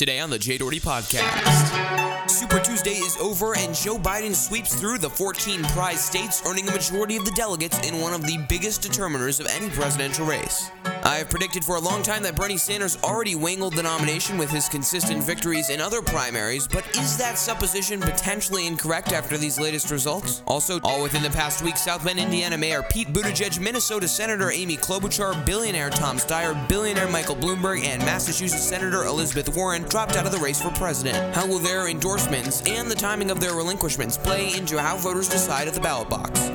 [0.00, 2.30] Today on the Jay Doherty Podcast.
[2.30, 6.72] Super Tuesday is over and Joe Biden sweeps through the 14 prize states, earning a
[6.72, 10.70] majority of the delegates in one of the biggest determiners of any presidential race.
[11.02, 14.50] I have predicted for a long time that Bernie Sanders already wangled the nomination with
[14.50, 19.90] his consistent victories in other primaries, but is that supposition potentially incorrect after these latest
[19.90, 20.42] results?
[20.46, 24.76] Also, all within the past week, South Bend, Indiana Mayor Pete Buttigieg, Minnesota Senator Amy
[24.76, 30.32] Klobuchar, billionaire Tom Steyer, billionaire Michael Bloomberg, and Massachusetts Senator Elizabeth Warren dropped out of
[30.32, 31.34] the race for president.
[31.34, 35.66] How will their endorsements and the timing of their relinquishments play into how voters decide
[35.66, 36.50] at the ballot box?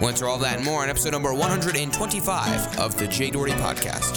[0.00, 4.14] We'll answer all that and more on episode number 125 of the Jay Doherty Podcast.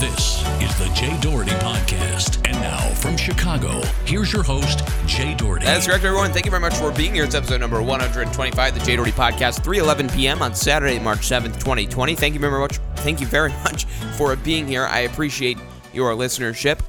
[0.00, 2.36] This is the Jay Doherty Podcast.
[2.48, 4.85] And now from Chicago, here's your host,
[5.66, 5.74] Doherty.
[5.74, 6.32] That's correct, everyone.
[6.32, 7.24] Thank you very much for being here.
[7.24, 10.42] It's episode number 125, the Jay Doherty Podcast, 3:11 p.m.
[10.42, 12.14] on Saturday, March 7th, 2020.
[12.14, 12.78] Thank you very much.
[12.96, 13.84] Thank you very much
[14.16, 14.86] for being here.
[14.86, 15.58] I appreciate
[15.92, 16.80] your listenership.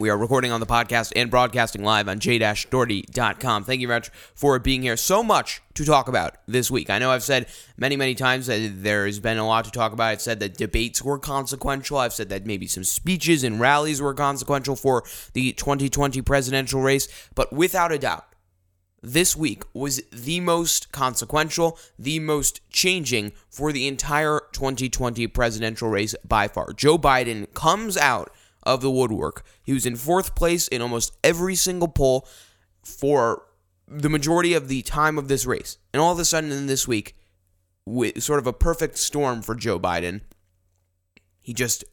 [0.00, 3.62] We are recording on the podcast and broadcasting live on j-doherty.com.
[3.62, 4.96] Thank you very much for being here.
[4.96, 6.90] So much to talk about this week.
[6.90, 10.06] I know I've said many, many times that there's been a lot to talk about.
[10.08, 11.98] I've said that debates were consequential.
[11.98, 17.06] I've said that maybe some speeches and rallies were consequential for the 2020 presidential race.
[17.36, 18.26] But without a doubt,
[19.00, 26.16] this week was the most consequential, the most changing for the entire 2020 presidential race
[26.26, 26.72] by far.
[26.72, 28.32] Joe Biden comes out
[28.64, 29.44] of the woodwork.
[29.62, 32.26] He was in fourth place in almost every single poll
[32.82, 33.42] for
[33.86, 35.78] the majority of the time of this race.
[35.92, 37.16] And all of a sudden, in this week,
[37.86, 40.22] with sort of a perfect storm for Joe Biden,
[41.40, 41.84] he just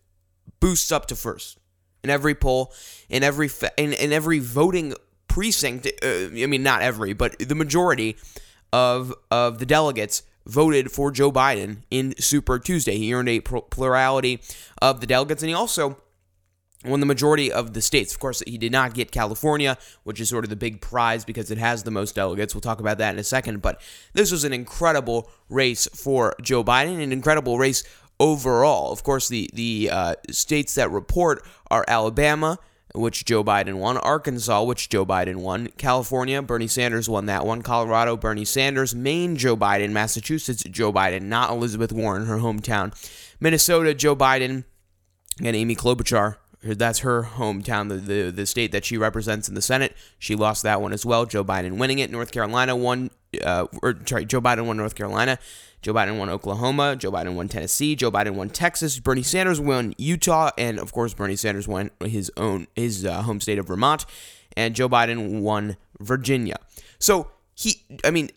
[0.60, 1.60] boosts up to first
[2.04, 2.74] in every poll,
[3.10, 4.94] in every fa- in, in every voting
[5.28, 5.88] precinct.
[6.04, 8.18] Uh, I mean, not every, but the majority
[8.72, 12.98] of of the delegates voted for Joe Biden in Super Tuesday.
[12.98, 14.42] He earned a plurality
[14.82, 15.98] of the delegates, and he also
[16.84, 18.14] won the majority of the states.
[18.14, 21.52] Of course, he did not get California, which is sort of the big prize because
[21.52, 22.56] it has the most delegates.
[22.56, 23.62] We'll talk about that in a second.
[23.62, 23.82] But
[24.14, 27.84] this was an incredible race for Joe Biden, an incredible race
[28.20, 28.92] overall.
[28.92, 32.60] Of course, the the uh, states that report are Alabama.
[32.94, 37.62] Which Joe Biden won, Arkansas, which Joe Biden won, California, Bernie Sanders won that one,
[37.62, 42.94] Colorado, Bernie Sanders, Maine, Joe Biden, Massachusetts, Joe Biden, not Elizabeth Warren, her hometown,
[43.40, 44.66] Minnesota, Joe Biden,
[45.42, 49.62] and Amy Klobuchar, that's her hometown, the, the the state that she represents in the
[49.62, 49.96] Senate.
[50.20, 51.26] She lost that one as well.
[51.26, 52.12] Joe Biden winning it.
[52.12, 53.10] North Carolina won,
[53.44, 55.40] uh, or sorry, Joe Biden won North Carolina.
[55.82, 56.96] Joe Biden won Oklahoma.
[56.96, 57.96] Joe Biden won Tennessee.
[57.96, 59.00] Joe Biden won Texas.
[59.00, 63.42] Bernie Sanders won Utah, and of course, Bernie Sanders won his own his uh, home
[63.42, 64.06] state of Vermont,
[64.56, 66.58] and Joe Biden won Virginia.
[67.00, 68.30] So he, I mean,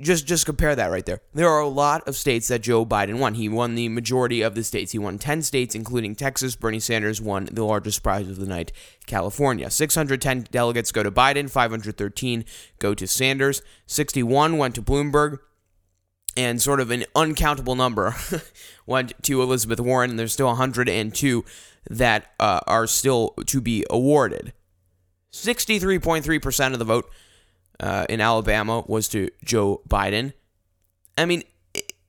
[0.00, 1.20] just just compare that right there.
[1.32, 3.34] There are a lot of states that Joe Biden won.
[3.34, 4.92] He won the majority of the states.
[4.92, 6.54] He won 10 states including Texas.
[6.54, 8.72] Bernie Sanders won the largest prize of the night,
[9.06, 9.70] California.
[9.70, 12.44] 610 delegates go to Biden, 513
[12.78, 13.62] go to Sanders.
[13.86, 15.38] 61 went to Bloomberg
[16.36, 18.14] and sort of an uncountable number
[18.86, 21.44] went to Elizabeth Warren and there's still 102
[21.88, 24.52] that uh, are still to be awarded.
[25.32, 27.10] 63.3% of the vote
[27.80, 30.32] uh, in Alabama was to Joe Biden.
[31.18, 31.44] I mean,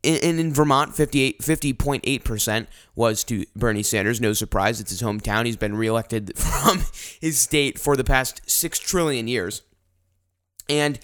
[0.03, 4.21] in, in Vermont, 58, 50.8% was to Bernie Sanders.
[4.21, 5.45] No surprise, it's his hometown.
[5.45, 6.83] He's been reelected from
[7.19, 9.63] his state for the past six trillion years.
[10.69, 10.99] And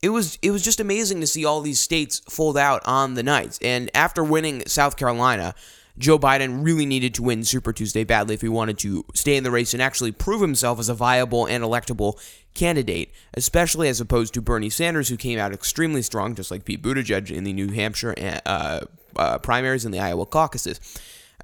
[0.00, 3.22] it was it was just amazing to see all these states fold out on the
[3.22, 3.58] nights.
[3.62, 5.54] And after winning South Carolina,
[5.98, 9.44] Joe Biden really needed to win Super Tuesday badly if he wanted to stay in
[9.44, 12.20] the race and actually prove himself as a viable and electable
[12.54, 16.82] candidate, especially as opposed to Bernie Sanders, who came out extremely strong, just like Pete
[16.82, 18.14] Buttigieg in the New Hampshire
[18.46, 18.80] uh,
[19.16, 20.80] uh, primaries and the Iowa caucuses.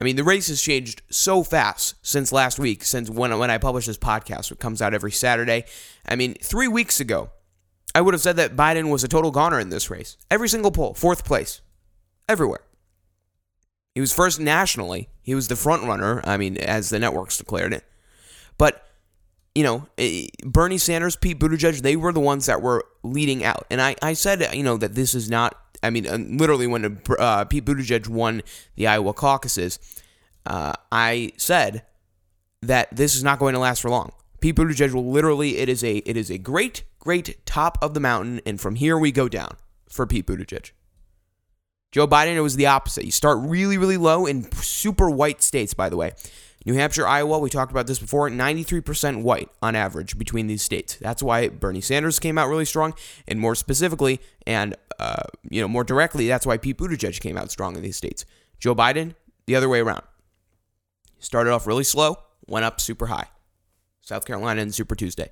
[0.01, 3.59] I mean, the race has changed so fast since last week, since when, when I
[3.59, 5.65] published this podcast, which comes out every Saturday.
[6.07, 7.31] I mean, three weeks ago,
[7.95, 10.17] I would have said that Biden was a total goner in this race.
[10.31, 11.61] Every single poll, fourth place,
[12.29, 12.63] everywhere.
[13.95, 15.09] He was first nationally.
[15.23, 16.21] He was the front runner.
[16.25, 17.85] I mean, as the networks declared it.
[18.59, 18.85] But
[19.55, 23.67] you know, eh, Bernie Sanders, Pete Buttigieg, they were the ones that were leading out.
[23.71, 25.57] And I, I said, you know, that this is not.
[25.83, 28.43] I mean, uh, literally, when uh, Pete Buttigieg won
[28.75, 29.79] the Iowa caucuses,
[30.47, 31.85] uh, I said
[32.63, 34.13] that this is not going to last for long.
[34.41, 35.59] Pete Buttigieg will literally.
[35.59, 35.99] It is a.
[35.99, 39.57] It is a great, great top of the mountain, and from here we go down
[39.89, 40.73] for Pete Buttigieg.
[41.95, 43.05] Joe Biden, it was the opposite.
[43.05, 46.11] You start really, really low in super white states, by the way.
[46.67, 50.97] New Hampshire, Iowa, we talked about this before, 93% white on average between these states.
[50.97, 52.95] That's why Bernie Sanders came out really strong,
[53.29, 57.53] and more specifically, and uh, you know more directly, that's why Pete Buttigieg came out
[57.53, 58.25] strong in these states.
[58.59, 59.15] Joe Biden,
[59.47, 60.03] the other way around.
[61.21, 62.17] Started off really slow,
[62.49, 63.29] went up super high.
[64.01, 65.31] South Carolina and Super Tuesday.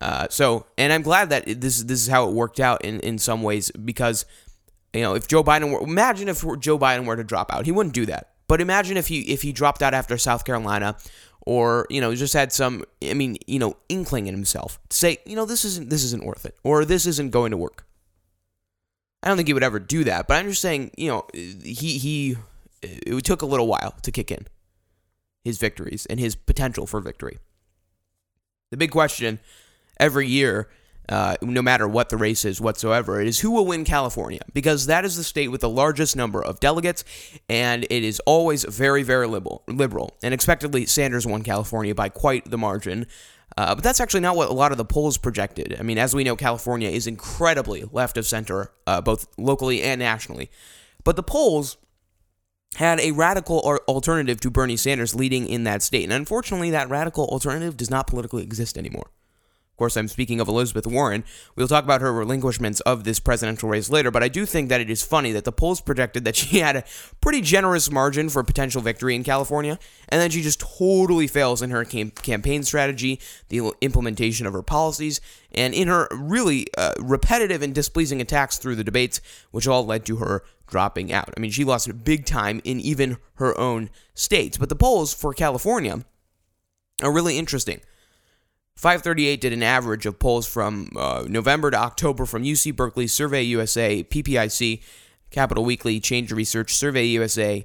[0.00, 3.18] Uh, so, and I'm glad that this this is how it worked out in in
[3.18, 4.26] some ways because
[4.92, 7.72] you know if Joe Biden were imagine if Joe Biden were to drop out, he
[7.72, 8.32] wouldn't do that.
[8.48, 10.96] But imagine if he if he dropped out after South Carolina,
[11.46, 15.18] or you know just had some I mean you know inkling in himself to say
[15.24, 17.86] you know this isn't this isn't worth it or this isn't going to work.
[19.22, 21.98] I don't think he would ever do that, but I'm just saying you know he
[21.98, 22.36] he
[22.82, 24.46] it took a little while to kick in
[25.44, 27.38] his victories and his potential for victory.
[28.70, 29.38] The big question
[29.98, 30.68] every year
[31.08, 33.20] uh, no matter what the race is whatsoever.
[33.20, 36.42] It is who will win California because that is the state with the largest number
[36.42, 37.04] of delegates,
[37.48, 39.62] and it is always very, very liberal.
[39.66, 43.06] Liberal, and expectedly, Sanders won California by quite the margin.
[43.58, 45.76] Uh, but that's actually not what a lot of the polls projected.
[45.78, 49.98] I mean, as we know, California is incredibly left of center, uh, both locally and
[49.98, 50.50] nationally.
[51.04, 51.78] But the polls
[52.74, 56.04] had a radical alternative to Bernie Sanders leading in that state.
[56.04, 59.10] And unfortunately, that radical alternative does not politically exist anymore.
[59.76, 61.22] Of course, I'm speaking of Elizabeth Warren.
[61.54, 64.80] We'll talk about her relinquishments of this presidential race later, but I do think that
[64.80, 66.84] it is funny that the polls projected that she had a
[67.20, 69.78] pretty generous margin for potential victory in California,
[70.08, 73.20] and then she just totally fails in her cam- campaign strategy,
[73.50, 75.20] the implementation of her policies,
[75.52, 79.20] and in her really uh, repetitive and displeasing attacks through the debates,
[79.50, 81.34] which all led to her dropping out.
[81.36, 84.56] I mean, she lost big time in even her own states.
[84.56, 86.02] But the polls for California
[87.02, 87.82] are really interesting.
[88.76, 93.42] 538 did an average of polls from uh, November to October from UC Berkeley, Survey
[93.42, 94.82] USA, PPIC,
[95.30, 97.64] Capitol Weekly, Change Research, Survey USA.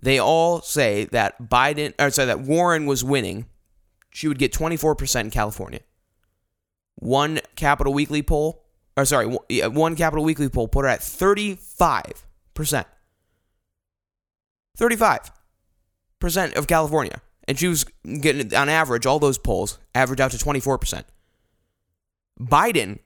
[0.00, 3.46] They all say that Biden, or sorry, that Warren was winning.
[4.10, 5.80] She would get 24% in California.
[6.96, 8.64] One Capitol Weekly poll,
[8.96, 12.84] or sorry, one Capitol Weekly poll put her at 35%.
[14.76, 17.84] 35% of California and she was
[18.20, 21.04] getting on average all those polls average out to 24%.
[22.38, 22.98] Biden,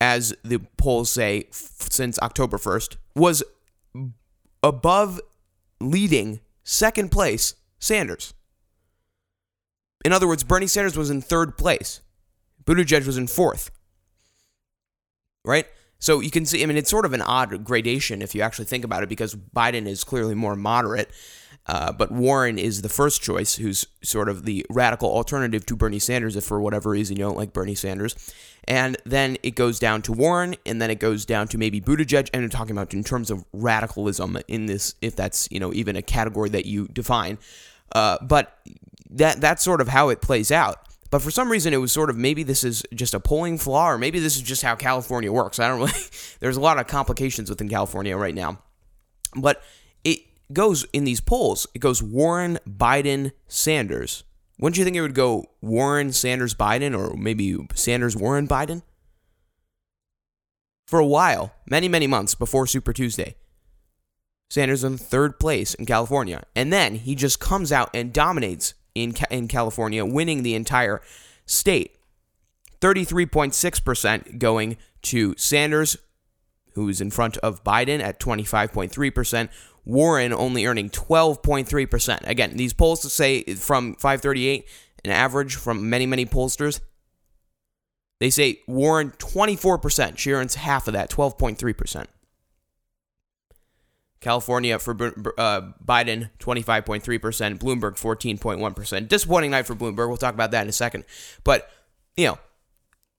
[0.00, 3.42] as the polls say f- since October 1st, was
[4.62, 5.20] above
[5.80, 8.32] leading second place Sanders.
[10.04, 12.00] In other words, Bernie Sanders was in third place.
[12.64, 13.70] Buttigieg was in fourth.
[15.44, 15.66] Right?
[15.98, 18.66] So you can see, I mean, it's sort of an odd gradation if you actually
[18.66, 21.10] think about it because Biden is clearly more moderate.
[21.66, 25.98] Uh, but Warren is the first choice, who's sort of the radical alternative to Bernie
[25.98, 28.14] Sanders, if for whatever reason you don't like Bernie Sanders.
[28.64, 32.28] And then it goes down to Warren, and then it goes down to maybe Buttigieg.
[32.34, 35.96] And I'm talking about in terms of radicalism in this, if that's you know even
[35.96, 37.38] a category that you define.
[37.92, 38.58] Uh, but
[39.10, 40.80] that that's sort of how it plays out.
[41.10, 43.90] But for some reason, it was sort of maybe this is just a polling flaw,
[43.90, 45.58] or maybe this is just how California works.
[45.58, 45.92] I don't really.
[46.40, 48.58] there's a lot of complications within California right now,
[49.36, 49.62] but
[50.02, 50.20] it
[50.52, 54.24] goes in these polls, it goes Warren, Biden, Sanders.
[54.58, 58.82] Wouldn't you think it would go Warren, Sanders, Biden, or maybe Sanders, Warren, Biden?
[60.86, 63.36] For a while, many, many months before Super Tuesday,
[64.50, 66.44] Sanders in third place in California.
[66.54, 71.00] And then he just comes out and dominates in, in California, winning the entire
[71.46, 71.96] state.
[72.80, 75.96] 33.6% going to Sanders,
[76.74, 79.48] who's in front of Biden at 25.3%.
[79.84, 82.26] Warren only earning 12.3%.
[82.26, 84.66] Again, these polls to say from 538,
[85.04, 86.80] an average from many, many pollsters,
[88.20, 90.18] they say Warren 24%.
[90.18, 92.06] She earns half of that, 12.3%.
[94.20, 94.92] California for
[95.36, 97.58] uh, Biden, 25.3%.
[97.58, 99.08] Bloomberg, 14.1%.
[99.08, 100.08] Disappointing night for Bloomberg.
[100.08, 101.04] We'll talk about that in a second.
[101.44, 101.70] But,
[102.16, 102.38] you know,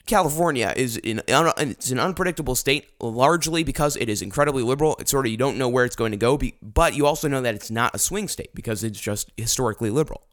[0.05, 4.95] California is in it's an unpredictable state largely because it is incredibly liberal.
[4.99, 7.41] It's sort of you don't know where it's going to go, but you also know
[7.41, 10.27] that it's not a swing state because it's just historically liberal.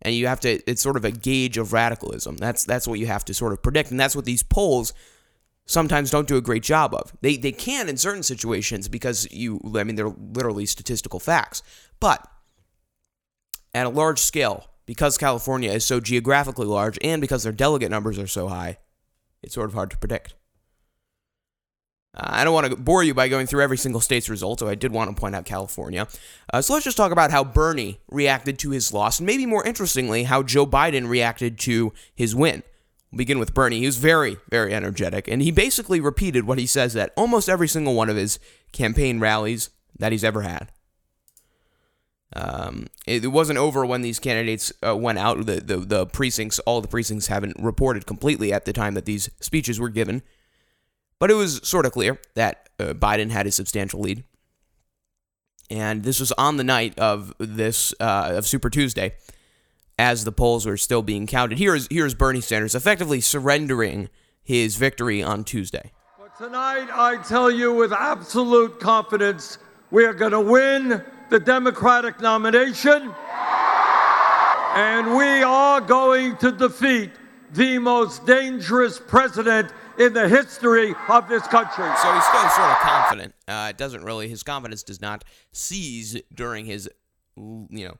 [0.00, 2.36] And you have to it's sort of a gauge of radicalism.
[2.36, 4.94] That's that's what you have to sort of predict and that's what these polls
[5.66, 7.12] sometimes don't do a great job of.
[7.20, 11.62] They they can in certain situations because you I mean they're literally statistical facts.
[12.00, 12.26] But
[13.74, 18.18] at a large scale, because California is so geographically large and because their delegate numbers
[18.18, 18.78] are so high,
[19.44, 20.34] it's sort of hard to predict.
[22.14, 24.68] Uh, I don't want to bore you by going through every single state's result, so
[24.68, 26.06] I did want to point out California.
[26.52, 29.64] Uh, so let's just talk about how Bernie reacted to his loss, and maybe more
[29.64, 32.62] interestingly, how Joe Biden reacted to his win.
[33.10, 33.80] We'll begin with Bernie.
[33.80, 37.68] He was very, very energetic, and he basically repeated what he says at almost every
[37.68, 38.38] single one of his
[38.72, 40.70] campaign rallies that he's ever had.
[42.36, 45.46] Um, it, wasn't over when these candidates uh, went out.
[45.46, 49.30] The, the the precincts, all the precincts, haven't reported completely at the time that these
[49.40, 50.22] speeches were given,
[51.20, 54.24] but it was sort of clear that uh, Biden had a substantial lead.
[55.70, 59.14] And this was on the night of this uh, of Super Tuesday,
[59.96, 61.58] as the polls were still being counted.
[61.58, 64.08] Here is here is Bernie Sanders effectively surrendering
[64.42, 65.92] his victory on Tuesday.
[66.18, 69.58] But tonight, I tell you with absolute confidence,
[69.92, 73.12] we are going to win the Democratic nomination,
[74.74, 77.10] and we are going to defeat
[77.52, 81.88] the most dangerous president in the history of this country.
[82.02, 83.34] So he's still sort of confident.
[83.46, 86.88] Uh, it doesn't really, his confidence does not seize during his,
[87.36, 87.96] you know,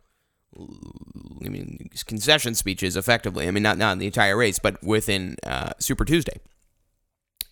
[1.44, 3.46] I mean, concession speeches effectively.
[3.48, 6.40] I mean, not, not in the entire race, but within uh, Super Tuesday.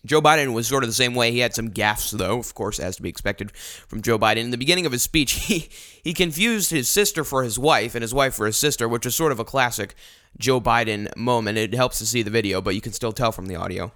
[0.05, 1.31] Joe Biden was sort of the same way.
[1.31, 4.37] He had some gaffes, though, of course, as to be expected from Joe Biden.
[4.37, 5.69] In the beginning of his speech, he,
[6.03, 9.15] he confused his sister for his wife and his wife for his sister, which is
[9.15, 9.95] sort of a classic
[10.37, 11.57] Joe Biden moment.
[11.57, 13.93] It helps to see the video, but you can still tell from the audio.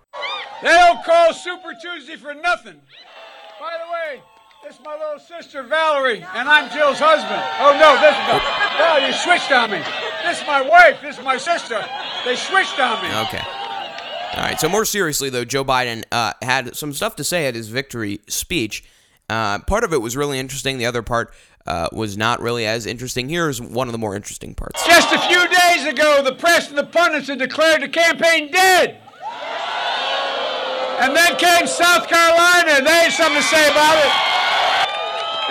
[0.62, 2.80] They don't call Super Tuesday for nothing.
[3.60, 4.22] By the way,
[4.64, 7.44] this is my little sister Valerie, and I'm Jill's husband.
[7.60, 8.42] Oh no, this is
[8.80, 9.82] oh you switched on me.
[10.24, 11.02] This is my wife.
[11.02, 11.84] This is my sister.
[12.26, 13.10] They switched on me.
[13.28, 13.57] Okay.
[14.34, 14.60] All right.
[14.60, 18.20] So more seriously, though, Joe Biden uh, had some stuff to say at his victory
[18.28, 18.84] speech.
[19.30, 20.78] Uh, part of it was really interesting.
[20.78, 21.34] The other part
[21.66, 23.30] uh, was not really as interesting.
[23.30, 24.86] Here's one of the more interesting parts.
[24.86, 29.02] Just a few days ago, the press and the pundits had declared the campaign dead.
[31.00, 34.12] And then came South Carolina, and they had something to say about it.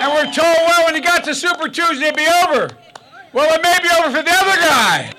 [0.01, 2.69] And we're told, well, when you got to Super Tuesday, it'd be over.
[3.31, 5.11] Well, it may be over for the other guy.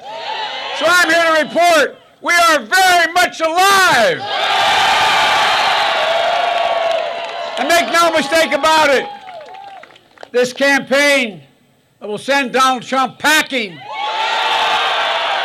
[0.79, 4.21] So I'm here to report we are very much alive.
[7.59, 9.07] And make no mistake about it,
[10.33, 11.43] this campaign
[12.01, 13.79] will send Donald Trump packing.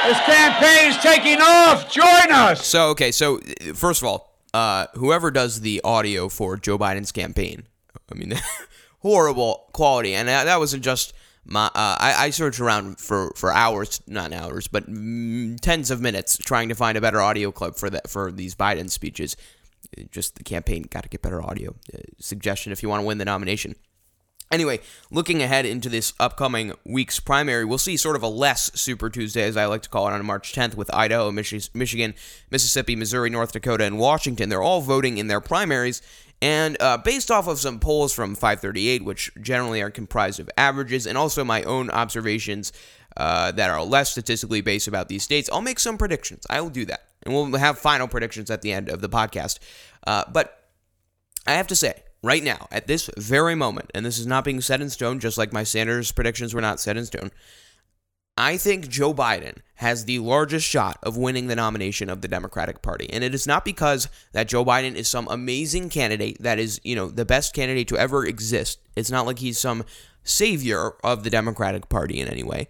[0.05, 1.91] This campaign is taking off.
[1.91, 2.65] Join us.
[2.65, 3.39] So, okay, so
[3.73, 7.63] first of all, uh, whoever does the audio for Joe Biden's campaign,
[8.11, 8.33] I mean,
[8.99, 10.13] horrible quality.
[10.13, 11.13] And that, that wasn't just
[11.45, 16.37] my uh, I, I searched around for, for hours, not hours, but tens of minutes
[16.37, 19.35] trying to find a better audio clip for that for these Biden speeches.
[20.11, 21.75] Just the campaign got to get better audio.
[21.93, 23.75] Uh, suggestion if you want to win the nomination.
[24.53, 29.09] Anyway, looking ahead into this upcoming week's primary, we'll see sort of a less Super
[29.09, 32.13] Tuesday, as I like to call it, on March 10th with Idaho, Mich- Michigan,
[32.51, 34.49] Mississippi, Missouri, North Dakota, and Washington.
[34.49, 36.03] They're all voting in their primaries,
[36.43, 41.07] and uh, based off of some polls from 538, which generally are comprised of averages,
[41.07, 42.73] and also my own observations
[43.15, 46.45] uh, that are less statistically based about these states, I'll make some predictions.
[46.49, 47.05] I will do that.
[47.21, 49.59] And we'll have final predictions at the end of the podcast.
[50.05, 50.67] Uh, but
[51.47, 54.59] I have to say, right now, at this very moment, and this is not being
[54.59, 57.31] set in stone, just like my Sanders predictions were not set in stone,
[58.35, 62.81] I think Joe Biden has the largest shot of winning the nomination of the Democratic
[62.81, 63.09] Party.
[63.11, 66.95] And it is not because that Joe Biden is some amazing candidate that is, you
[66.95, 68.79] know, the best candidate to ever exist.
[68.95, 69.83] It's not like he's some
[70.23, 72.69] savior of the Democratic Party in any way.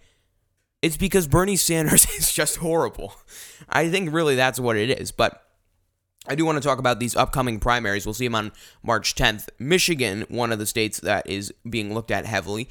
[0.82, 3.14] It's because Bernie Sanders is just horrible.
[3.70, 5.12] I think really that's what it is.
[5.12, 5.42] But
[6.28, 8.06] I do want to talk about these upcoming primaries.
[8.06, 8.52] We'll see them on
[8.82, 9.50] March 10th.
[9.60, 12.70] Michigan, one of the states that is being looked at heavily.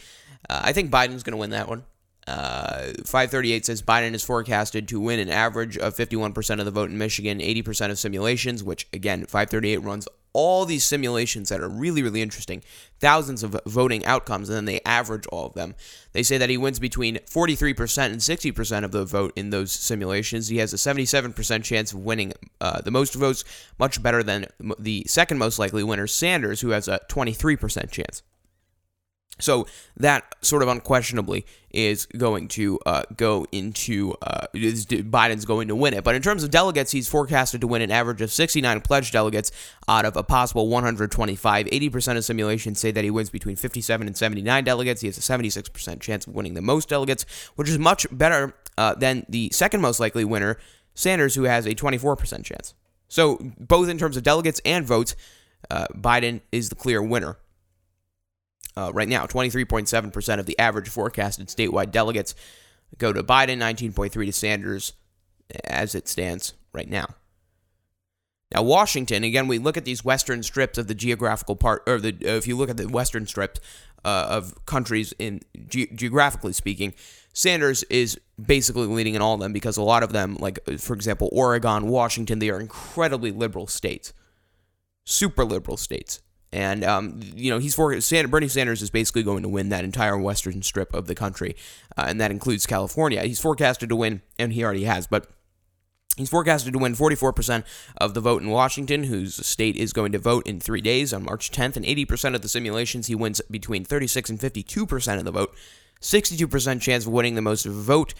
[0.50, 1.84] Uh, I think Biden's going to win that one.
[2.26, 6.90] Uh, 538 says Biden is forecasted to win an average of 51% of the vote
[6.90, 12.02] in Michigan, 80% of simulations, which again, 538 runs all these simulations that are really,
[12.02, 12.62] really interesting.
[13.00, 15.74] Thousands of voting outcomes, and then they average all of them.
[16.12, 20.48] They say that he wins between 43% and 60% of the vote in those simulations.
[20.48, 23.44] He has a 77% chance of winning uh, the most votes,
[23.78, 24.46] much better than
[24.78, 28.22] the second most likely winner, Sanders, who has a 23% chance.
[29.42, 35.76] So that sort of unquestionably is going to uh, go into uh, Biden's going to
[35.76, 36.04] win it.
[36.04, 39.50] But in terms of delegates, he's forecasted to win an average of 69 pledged delegates
[39.88, 41.66] out of a possible 125.
[41.66, 45.00] 80% of simulations say that he wins between 57 and 79 delegates.
[45.00, 47.24] He has a 76% chance of winning the most delegates,
[47.56, 50.58] which is much better uh, than the second most likely winner,
[50.94, 52.74] Sanders, who has a 24% chance.
[53.08, 55.16] So both in terms of delegates and votes,
[55.70, 57.38] uh, Biden is the clear winner
[58.76, 59.26] uh, right now.
[59.26, 62.34] 23.7% of the average forecasted statewide delegates
[62.98, 64.92] go to Biden, 19.3 to Sanders
[65.64, 67.06] as it stands right now.
[68.54, 72.10] Now, Washington, again, we look at these western strips of the geographical part, or the
[72.10, 73.60] uh, if you look at the western strips
[74.04, 76.92] uh, of countries in ge- geographically speaking,
[77.32, 80.92] Sanders is basically leading in all of them because a lot of them, like for
[80.92, 84.12] example, Oregon, Washington, they are incredibly liberal states,
[85.06, 86.20] super liberal states
[86.52, 90.18] And um, you know he's for Bernie Sanders is basically going to win that entire
[90.18, 91.56] western strip of the country,
[91.96, 93.22] uh, and that includes California.
[93.22, 95.28] He's forecasted to win, and he already has, but
[96.16, 97.64] He's forecasted to win 44%
[97.96, 101.24] of the vote in Washington, whose state is going to vote in three days on
[101.24, 101.76] March 10th.
[101.76, 105.54] And 80% of the simulations, he wins between 36 and 52% of the vote.
[106.02, 108.12] 62% chance of winning the most vote,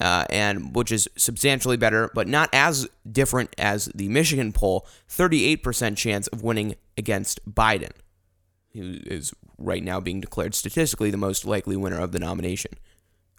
[0.00, 4.86] uh, and which is substantially better, but not as different as the Michigan poll.
[5.08, 7.92] 38% chance of winning against Biden,
[8.72, 12.72] who is right now being declared statistically the most likely winner of the nomination.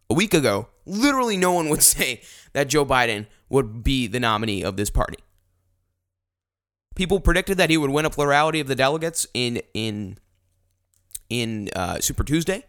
[0.09, 2.21] A week ago, literally no one would say
[2.53, 5.17] that Joe Biden would be the nominee of this party.
[6.95, 10.17] People predicted that he would win a plurality of the delegates in in
[11.29, 12.65] in uh, Super Tuesday.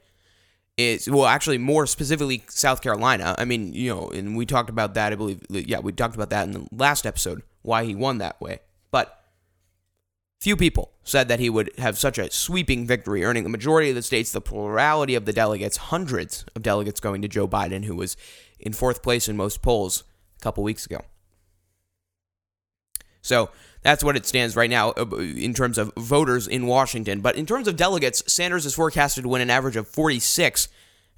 [0.76, 3.34] It's well, actually, more specifically, South Carolina.
[3.38, 5.12] I mean, you know, and we talked about that.
[5.12, 7.42] I believe, yeah, we talked about that in the last episode.
[7.60, 8.60] Why he won that way,
[8.90, 9.22] but
[10.40, 13.94] few people said that he would have such a sweeping victory, earning the majority of
[13.94, 17.94] the states, the plurality of the delegates, hundreds of delegates going to Joe Biden, who
[17.94, 18.16] was
[18.58, 20.02] in fourth place in most polls
[20.38, 21.02] a couple weeks ago.
[23.20, 23.50] So
[23.82, 27.20] that's what it stands right now uh, in terms of voters in Washington.
[27.20, 30.68] But in terms of delegates, Sanders is forecasted to win an average of 46.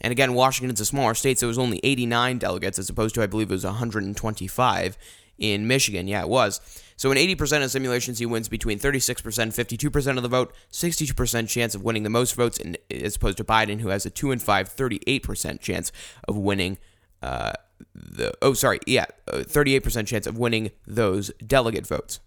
[0.00, 3.22] And again, Washington's a smaller state, so it was only 89 delegates as opposed to,
[3.22, 4.98] I believe, it was 125
[5.38, 6.08] in Michigan.
[6.08, 6.60] Yeah, it was.
[6.96, 11.48] So in 80% of simulations, he wins between 36% and 52% of the vote, 62%
[11.48, 14.42] chance of winning the most votes, as opposed to Biden, who has a 2 and
[14.42, 15.92] 5, 38% chance
[16.28, 16.78] of winning
[17.22, 17.52] uh,
[17.94, 22.20] the oh sorry yeah 38% uh, chance of winning those delegate votes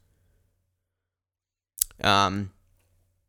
[2.04, 2.52] um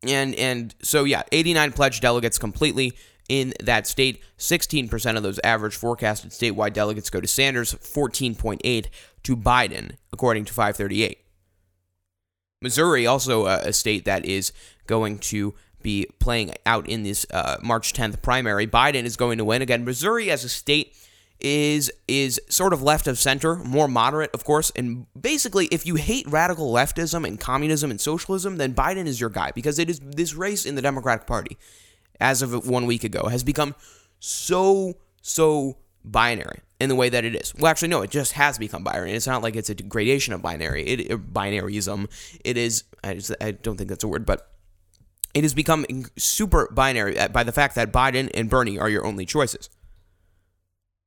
[0.02, 2.94] and and so yeah 89 pledged delegates completely
[3.28, 4.22] in that state.
[4.38, 7.74] 16% of those average forecasted statewide delegates go to Sanders.
[7.74, 8.86] 14.8
[9.22, 11.18] to Biden according to 538
[12.62, 14.52] Missouri also a, a state that is
[14.86, 18.66] going to be playing out in this uh, March 10th primary.
[18.66, 19.62] Biden is going to win.
[19.62, 20.96] Again Missouri as a state
[21.40, 24.72] is is sort of left of center, more moderate, of course.
[24.74, 29.30] And basically, if you hate radical leftism and communism and socialism, then Biden is your
[29.30, 31.56] guy because it is this race in the Democratic Party,
[32.20, 33.74] as of one week ago, has become
[34.18, 37.54] so so binary in the way that it is.
[37.54, 39.12] Well, actually, no, it just has become binary.
[39.12, 40.84] It's not like it's a degradation of binary.
[40.84, 42.08] It, binaryism.
[42.44, 42.84] It is.
[43.04, 44.50] I, just, I don't think that's a word, but
[45.34, 45.86] it has become
[46.16, 49.68] super binary uh, by the fact that Biden and Bernie are your only choices.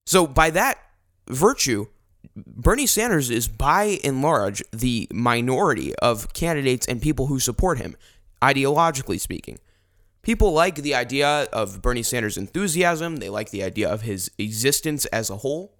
[0.05, 0.79] So, by that
[1.27, 1.87] virtue,
[2.35, 7.95] Bernie Sanders is by and large the minority of candidates and people who support him,
[8.41, 9.59] ideologically speaking.
[10.21, 15.05] People like the idea of Bernie Sanders' enthusiasm, they like the idea of his existence
[15.07, 15.77] as a whole,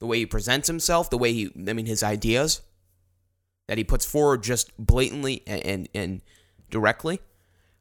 [0.00, 2.60] the way he presents himself, the way he, I mean, his ideas
[3.68, 6.22] that he puts forward just blatantly and, and, and
[6.70, 7.20] directly.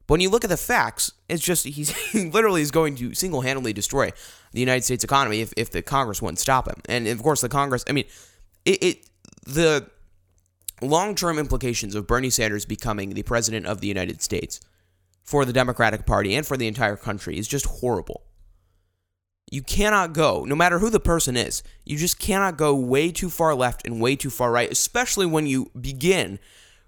[0.10, 3.13] But when you look at the facts, it's just he's he literally is going to
[3.13, 4.12] single handedly destroy
[4.52, 6.82] the United States economy if, if the Congress wouldn't stop him.
[6.89, 8.06] And of course, the Congress, I mean,
[8.65, 9.10] it, it
[9.45, 9.88] the
[10.82, 14.60] long term implications of Bernie Sanders becoming the president of the United States
[15.24, 18.24] for the Democratic Party and for the entire country is just horrible.
[19.52, 23.30] You cannot go, no matter who the person is, you just cannot go way too
[23.30, 26.39] far left and way too far right, especially when you begin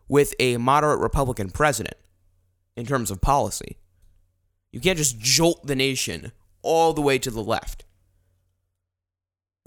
[0.08, 1.96] with a moderate Republican president
[2.82, 3.78] in terms of policy.
[4.72, 6.32] You can't just jolt the nation
[6.63, 7.86] all the way to the left.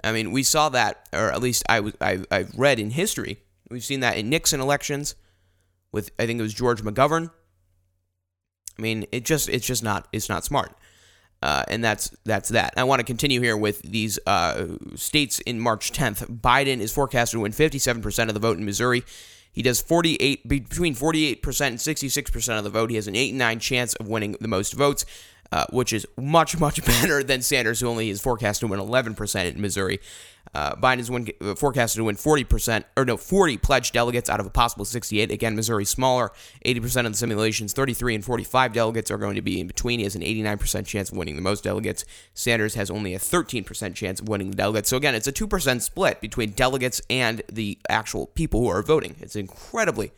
[0.02, 3.38] I mean, we saw that, or at least I, I, I've read in history,
[3.70, 5.14] we've seen that in Nixon elections
[5.92, 7.30] with, I think it was George McGovern.
[8.76, 10.72] I mean, it just it's just not it's not smart,
[11.42, 12.74] uh, and that's that's that.
[12.76, 16.40] I want to continue here with these uh, states in March 10th.
[16.40, 19.04] Biden is forecasted to win 57 percent of the vote in Missouri.
[19.54, 22.90] He does 48 between 48% and 66% of the vote.
[22.90, 25.06] He has an 8 9 chance of winning the most votes,
[25.52, 29.54] uh, which is much, much better than Sanders, who only is forecast to win 11%
[29.54, 30.00] in Missouri.
[30.54, 34.40] Uh, Biden is win, uh, forecasted to win 40%, or no, 40 pledged delegates out
[34.40, 35.30] of a possible 68.
[35.30, 36.30] Again, Missouri smaller.
[36.64, 39.98] 80% of the simulations, 33 and 45 delegates are going to be in between.
[39.98, 42.04] He has an 89% chance of winning the most delegates.
[42.34, 44.88] Sanders has only a 13% chance of winning the delegates.
[44.88, 49.16] So again, it's a 2% split between delegates and the actual people who are voting.
[49.20, 50.12] It's incredibly,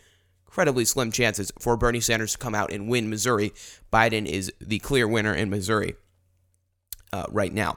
[0.56, 3.52] incredibly slim chances for Bernie Sanders to come out and win Missouri.
[3.92, 5.96] Biden is the clear winner in Missouri
[7.12, 7.76] uh, right now.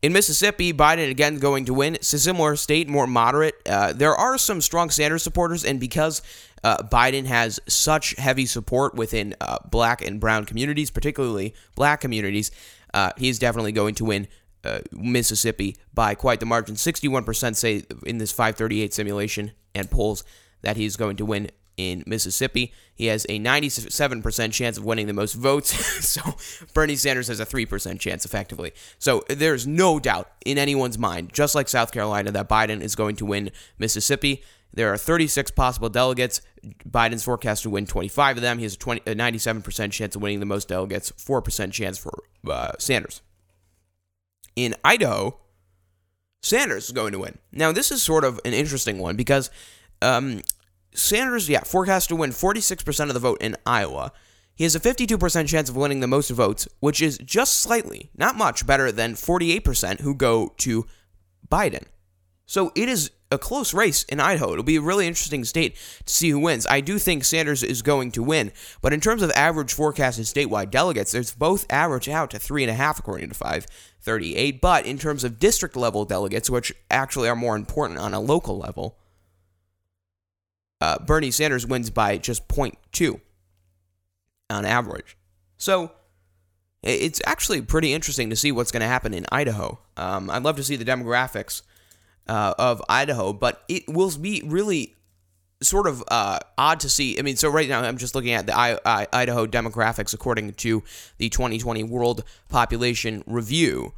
[0.00, 1.96] In Mississippi, Biden again going to win.
[1.96, 3.56] It's a similar state, more moderate.
[3.68, 6.22] Uh, there are some strong Sanders supporters, and because
[6.64, 12.50] uh, Biden has such heavy support within uh, black and brown communities, particularly black communities,
[12.94, 14.28] uh, is definitely going to win
[14.64, 16.74] uh, Mississippi by quite the margin.
[16.74, 20.24] 61% say in this 538 simulation and polls
[20.62, 22.74] that he's going to win in Mississippi.
[22.94, 25.72] He has a 97% chance of winning the most votes.
[26.06, 26.20] so
[26.74, 28.72] Bernie Sanders has a 3% chance, effectively.
[28.98, 33.16] So there's no doubt in anyone's mind, just like South Carolina, that Biden is going
[33.16, 34.42] to win Mississippi.
[34.74, 36.42] There are 36 possible delegates.
[36.88, 38.58] Biden's forecast to win 25 of them.
[38.58, 42.12] He has a, 20, a 97% chance of winning the most delegates, 4% chance for
[42.46, 43.22] uh, Sanders.
[44.56, 45.38] In Idaho,
[46.42, 47.38] Sanders is going to win.
[47.52, 49.50] Now, this is sort of an interesting one because
[50.02, 50.42] um,
[50.98, 54.12] Sanders, yeah, forecast to win 46% of the vote in Iowa.
[54.54, 58.36] He has a 52% chance of winning the most votes, which is just slightly, not
[58.36, 60.86] much better than 48% who go to
[61.48, 61.84] Biden.
[62.46, 64.52] So it is a close race in Idaho.
[64.52, 66.66] It'll be a really interesting state to see who wins.
[66.66, 70.70] I do think Sanders is going to win, but in terms of average forecasted statewide
[70.70, 74.60] delegates, there's both average out to three and a half according to 538.
[74.60, 78.58] But in terms of district level delegates, which actually are more important on a local
[78.58, 78.98] level,
[80.80, 83.20] uh, Bernie Sanders wins by just 0.2
[84.50, 85.16] on average.
[85.56, 85.92] So
[86.82, 89.78] it's actually pretty interesting to see what's going to happen in Idaho.
[89.96, 91.62] Um, I'd love to see the demographics
[92.28, 94.94] uh, of Idaho, but it will be really
[95.60, 97.18] sort of uh, odd to see.
[97.18, 100.52] I mean, so right now I'm just looking at the I- I- Idaho demographics according
[100.52, 100.84] to
[101.18, 103.92] the 2020 World Population Review.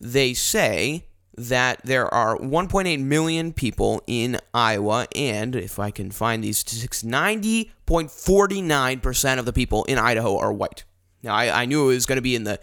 [0.00, 1.06] They say
[1.36, 7.02] that there are 1.8 million people in Iowa, and if I can find these statistics,
[7.02, 10.84] 90.49% of the people in Idaho are white.
[11.22, 12.58] Now, I, I knew it was going to be in the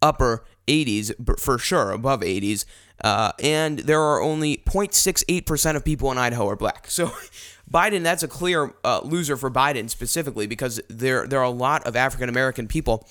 [0.00, 2.64] upper 80s, but for sure, above 80s,
[3.04, 6.86] uh, and there are only 0.68% of people in Idaho are black.
[6.96, 7.12] So,
[7.70, 11.84] Biden, that's a clear uh, loser for Biden specifically because there, there are a lot
[11.84, 13.08] of African American people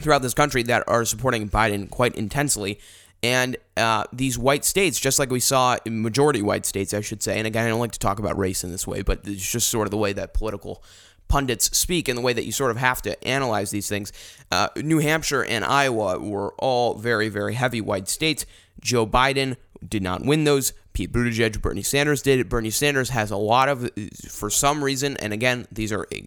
[0.00, 2.78] throughout this country that are supporting Biden quite intensely.
[3.22, 7.22] And uh, these white states, just like we saw in majority white states, I should
[7.22, 9.48] say, and again, I don't like to talk about race in this way, but it's
[9.50, 10.82] just sort of the way that political
[11.28, 14.12] pundits speak and the way that you sort of have to analyze these things.
[14.50, 18.44] Uh, New Hampshire and Iowa were all very, very heavy white states.
[18.80, 19.56] Joe Biden
[19.88, 20.72] did not win those.
[20.92, 22.48] Pete Buttigieg, Bernie Sanders did it.
[22.48, 23.88] Bernie Sanders has a lot of,
[24.28, 26.18] for some reason, and again, these are uh,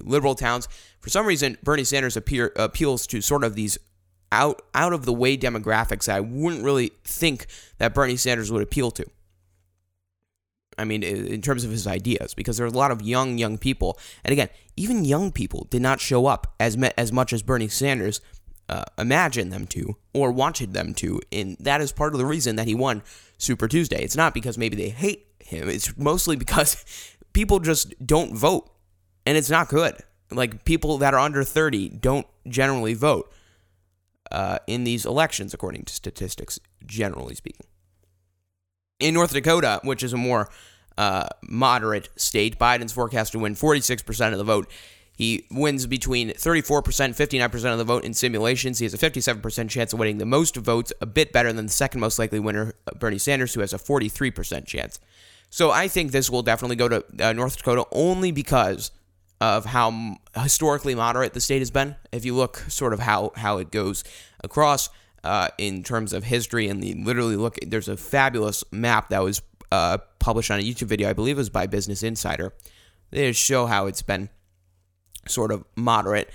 [0.00, 0.66] liberal towns.
[0.98, 3.78] For some reason, Bernie Sanders appear, appeals to sort of these
[4.32, 7.46] out out of the way demographics I wouldn't really think
[7.78, 9.06] that Bernie Sanders would appeal to.
[10.78, 13.58] I mean, in terms of his ideas, because there are a lot of young, young
[13.58, 17.42] people, and again, even young people did not show up as me- as much as
[17.42, 18.20] Bernie Sanders
[18.68, 22.54] uh, imagined them to or wanted them to, and that is part of the reason
[22.56, 23.02] that he won
[23.38, 24.02] Super Tuesday.
[24.02, 26.84] It's not because maybe they hate him; it's mostly because
[27.32, 28.70] people just don't vote,
[29.26, 29.96] and it's not good.
[30.30, 33.32] Like people that are under thirty don't generally vote
[34.30, 37.66] uh, in these elections, according to statistics, generally speaking.
[39.00, 40.50] In North Dakota, which is a more
[40.96, 44.68] uh, moderate state, Biden's forecast to win 46% of the vote.
[45.16, 48.78] He wins between 34% and 59% of the vote in simulations.
[48.78, 51.72] He has a 57% chance of winning the most votes, a bit better than the
[51.72, 55.00] second most likely winner, Bernie Sanders, who has a 43% chance.
[55.50, 58.90] So I think this will definitely go to uh, North Dakota only because
[59.40, 61.96] of how historically moderate the state has been.
[62.12, 64.04] If you look sort of how, how it goes
[64.42, 64.90] across
[65.22, 69.42] uh, in terms of history, and the literally look, there's a fabulous map that was
[69.70, 72.52] uh, published on a YouTube video, I believe it was by Business Insider.
[73.10, 74.28] They show how it's been
[75.26, 76.30] sort of moderate.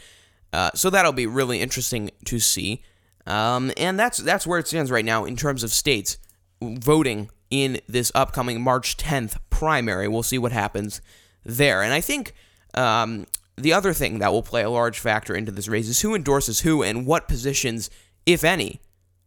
[0.51, 2.83] Uh, so that'll be really interesting to see.
[3.25, 6.17] Um, and that's that's where it stands right now in terms of states
[6.61, 10.07] voting in this upcoming March 10th primary.
[10.07, 11.01] We'll see what happens
[11.45, 11.81] there.
[11.81, 12.33] And I think
[12.75, 16.15] um, the other thing that will play a large factor into this race is who
[16.15, 17.89] endorses who and what positions,
[18.25, 18.81] if any,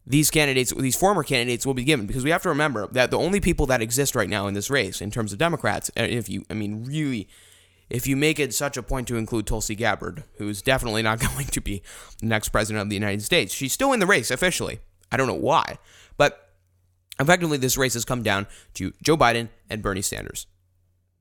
[0.06, 2.06] these candidates, these former candidates, will be given.
[2.06, 4.70] Because we have to remember that the only people that exist right now in this
[4.70, 7.28] race, in terms of Democrats, uh, if you, I mean, really,
[7.88, 11.46] if you make it such a point to include Tulsi Gabbard, who's definitely not going
[11.46, 11.82] to be
[12.20, 14.80] the next president of the United States, she's still in the race officially.
[15.11, 15.78] I don't know why,
[16.16, 16.50] but
[17.20, 20.46] effectively, this race has come down to Joe Biden and Bernie Sanders.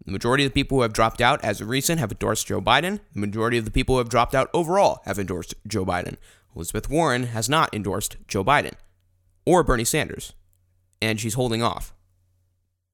[0.04, 2.62] The majority of the people who have dropped out as of recent have endorsed Joe
[2.62, 3.00] Biden.
[3.14, 6.18] The majority of the people who have dropped out overall have endorsed Joe Biden.
[6.56, 8.74] Elizabeth Warren has not endorsed Joe Biden
[9.46, 10.34] or Bernie Sanders,
[11.02, 11.94] and she's holding off.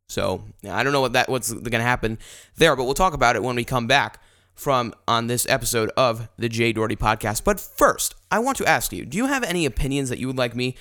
[0.10, 2.18] So I don't know what that what's going to happen
[2.58, 4.22] there, but we'll talk about it when we come back
[4.54, 7.44] from on this episode of the Jay Doherty podcast.
[7.44, 10.38] But first, I want to ask you: Do you have any opinions that you would
[10.38, 10.76] like me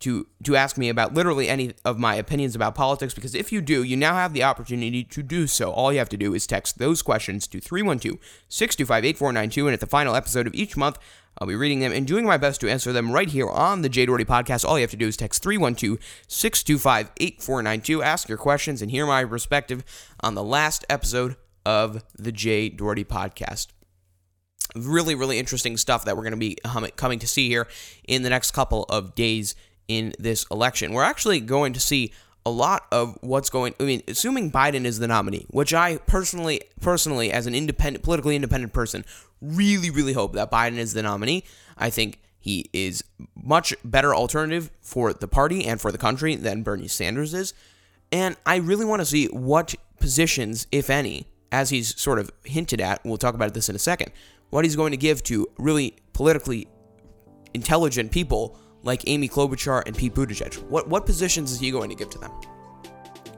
[0.00, 3.60] to to ask me about literally any of my opinions about politics because if you
[3.60, 5.70] do, you now have the opportunity to do so.
[5.70, 10.16] All you have to do is text those questions to 312-625-8492 and at the final
[10.16, 10.98] episode of each month,
[11.38, 13.88] I'll be reading them and doing my best to answer them right here on the
[13.88, 14.64] Jay Doherty podcast.
[14.64, 19.84] All you have to do is text 312-625-8492, ask your questions and hear my perspective
[20.20, 23.68] on the last episode of the Jay Doherty podcast.
[24.76, 27.66] Really, really interesting stuff that we're going to be um, coming to see here
[28.06, 29.54] in the next couple of days
[29.90, 30.92] in this election.
[30.92, 32.12] We're actually going to see
[32.46, 36.62] a lot of what's going I mean assuming Biden is the nominee which I personally
[36.80, 39.04] personally as an independent politically independent person
[39.42, 41.44] really really hope that Biden is the nominee
[41.76, 43.04] I think he is
[43.36, 47.52] much better alternative for the party and for the country than Bernie Sanders is
[48.10, 52.80] and I really want to see what positions if any as he's sort of hinted
[52.80, 54.12] at we'll talk about this in a second
[54.48, 56.68] what he's going to give to really politically
[57.52, 60.62] intelligent people like Amy Klobuchar and Pete Buttigieg?
[60.68, 62.32] What what positions is he going to give to them,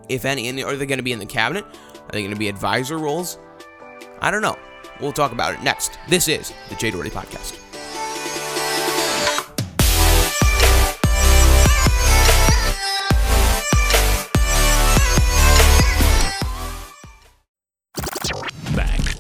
[0.09, 0.49] if any?
[0.49, 1.65] And are they going to be in the cabinet?
[1.65, 3.39] Are they going to be advisor roles?
[4.21, 4.59] I don't know.
[5.01, 5.99] We'll talk about it next.
[6.09, 7.62] This is the Jay Doherty Podcast.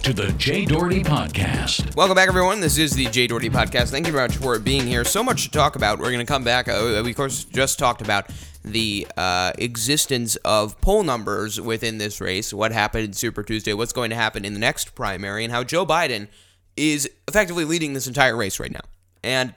[0.03, 1.95] To the Jay Doherty Podcast.
[1.95, 2.59] Welcome back, everyone.
[2.59, 3.91] This is the Jay Doherty Podcast.
[3.91, 5.05] Thank you very much for being here.
[5.05, 6.01] So much to talk about.
[6.01, 6.67] We're going to come back.
[6.67, 8.29] Uh, we, of course, just talked about
[8.65, 13.93] the uh, existence of poll numbers within this race, what happened in Super Tuesday, what's
[13.93, 16.27] going to happen in the next primary, and how Joe Biden
[16.77, 18.83] is effectively leading this entire race right now.
[19.23, 19.55] And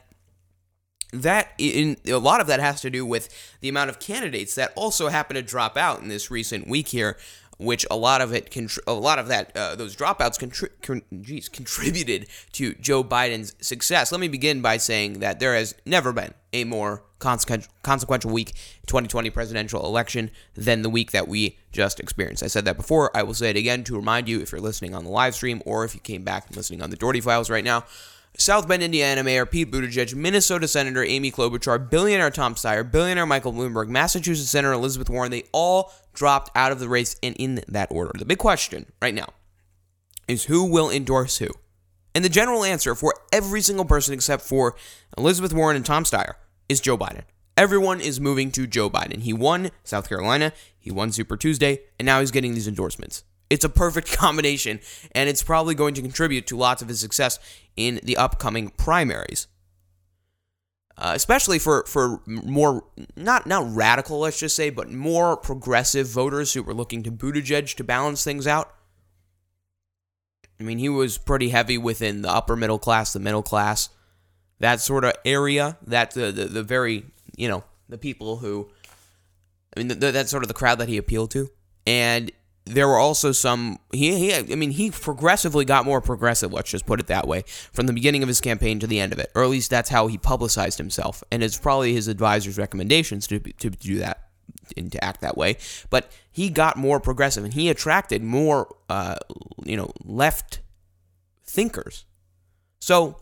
[1.12, 3.29] that in a lot of that has to do with
[3.62, 7.17] the amount of candidates that also happen to drop out in this recent week here
[7.58, 8.56] which a lot of it,
[8.88, 14.12] a lot of that, uh, those dropouts contri- con- geez, contributed to Joe Biden's success.
[14.12, 18.54] Let me begin by saying that there has never been a more consequential, consequential week
[18.88, 22.44] 2020 presidential election than the week that we just experienced.
[22.44, 23.15] I said that before.
[23.15, 25.62] I will say it again to remind you if you're listening on the live stream
[25.65, 27.86] or if you came back and listening on the Doherty Files right now.
[28.38, 33.54] South Bend, Indiana Mayor Pete Buttigieg, Minnesota Senator Amy Klobuchar, billionaire Tom Steyer, billionaire Michael
[33.54, 37.91] Bloomberg, Massachusetts Senator Elizabeth Warren, they all dropped out of the race and in that
[37.91, 38.12] order.
[38.17, 39.30] The big question right now
[40.28, 41.50] is who will endorse who?
[42.13, 44.76] And the general answer for every single person except for
[45.17, 46.34] Elizabeth Warren and Tom Steyer
[46.69, 47.24] is Joe Biden.
[47.58, 49.21] Everyone is moving to Joe Biden.
[49.21, 53.24] He won South Carolina, he won Super Tuesday, and now he's getting these endorsements.
[53.49, 54.79] It's a perfect combination,
[55.13, 57.39] and it's probably going to contribute to lots of his success
[57.75, 59.47] in the upcoming primaries.
[60.97, 62.86] Uh, especially for, for more
[63.17, 67.75] not not radical, let's just say, but more progressive voters who were looking to Buttigieg
[67.75, 68.73] to balance things out.
[70.58, 73.89] I mean, he was pretty heavy within the upper middle class, the middle class,
[74.60, 75.77] that sort of area.
[75.86, 77.03] That the the, the very
[77.36, 78.69] you know the people who,
[79.75, 81.49] I mean, the, the, that's sort of the crowd that he appealed to,
[81.86, 82.31] and
[82.65, 86.86] there were also some he, he I mean he progressively got more progressive let's just
[86.86, 89.32] put it that way from the beginning of his campaign to the end of it.
[89.36, 91.23] Or at least that's how he publicized himself.
[91.32, 94.30] And it's probably his advisors recommendations to to do that
[94.75, 95.58] and to act that way.
[95.89, 99.17] But he got more progressive and he attracted more uh,
[99.63, 100.62] you know left
[101.45, 102.06] thinkers.
[102.80, 103.21] So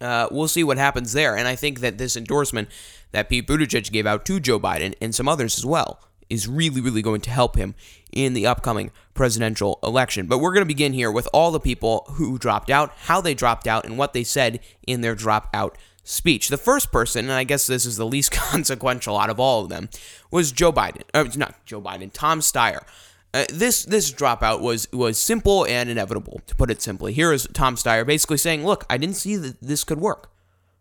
[0.00, 1.36] uh, we'll see what happens there.
[1.36, 2.68] And I think that this endorsement
[3.10, 6.00] that Pete Buttigieg gave out to Joe Biden and some others as well
[6.30, 7.74] is really, really going to help him
[8.12, 10.26] in the upcoming presidential election.
[10.26, 13.34] But we're going to begin here with all the people who dropped out, how they
[13.34, 16.48] dropped out, and what they said in their dropout speech.
[16.48, 19.68] The first person, and I guess this is the least consequential out of all of
[19.68, 19.88] them,
[20.30, 21.02] was Joe Biden.
[21.12, 22.84] Uh, not Joe Biden, Tom Steyer.
[23.32, 27.12] Uh, this this dropout was was simple and inevitable, to put it simply.
[27.12, 30.30] Here is Tom Steyer basically saying, "Look, I didn't see that this could work.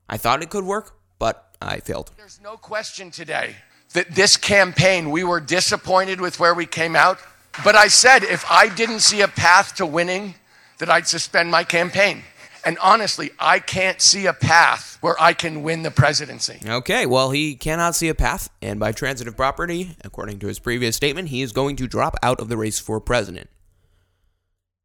[0.07, 3.55] I thought it could work, but I failed." There's no question today
[3.93, 7.19] that this campaign, we were disappointed with where we came out.
[7.63, 10.35] But I said if I didn't see a path to winning,
[10.79, 12.23] that I'd suspend my campaign.
[12.65, 16.59] And honestly, I can't see a path where I can win the presidency.
[16.65, 20.95] Okay, well, he cannot see a path, and by transitive property, according to his previous
[20.95, 23.49] statement, he is going to drop out of the race for president.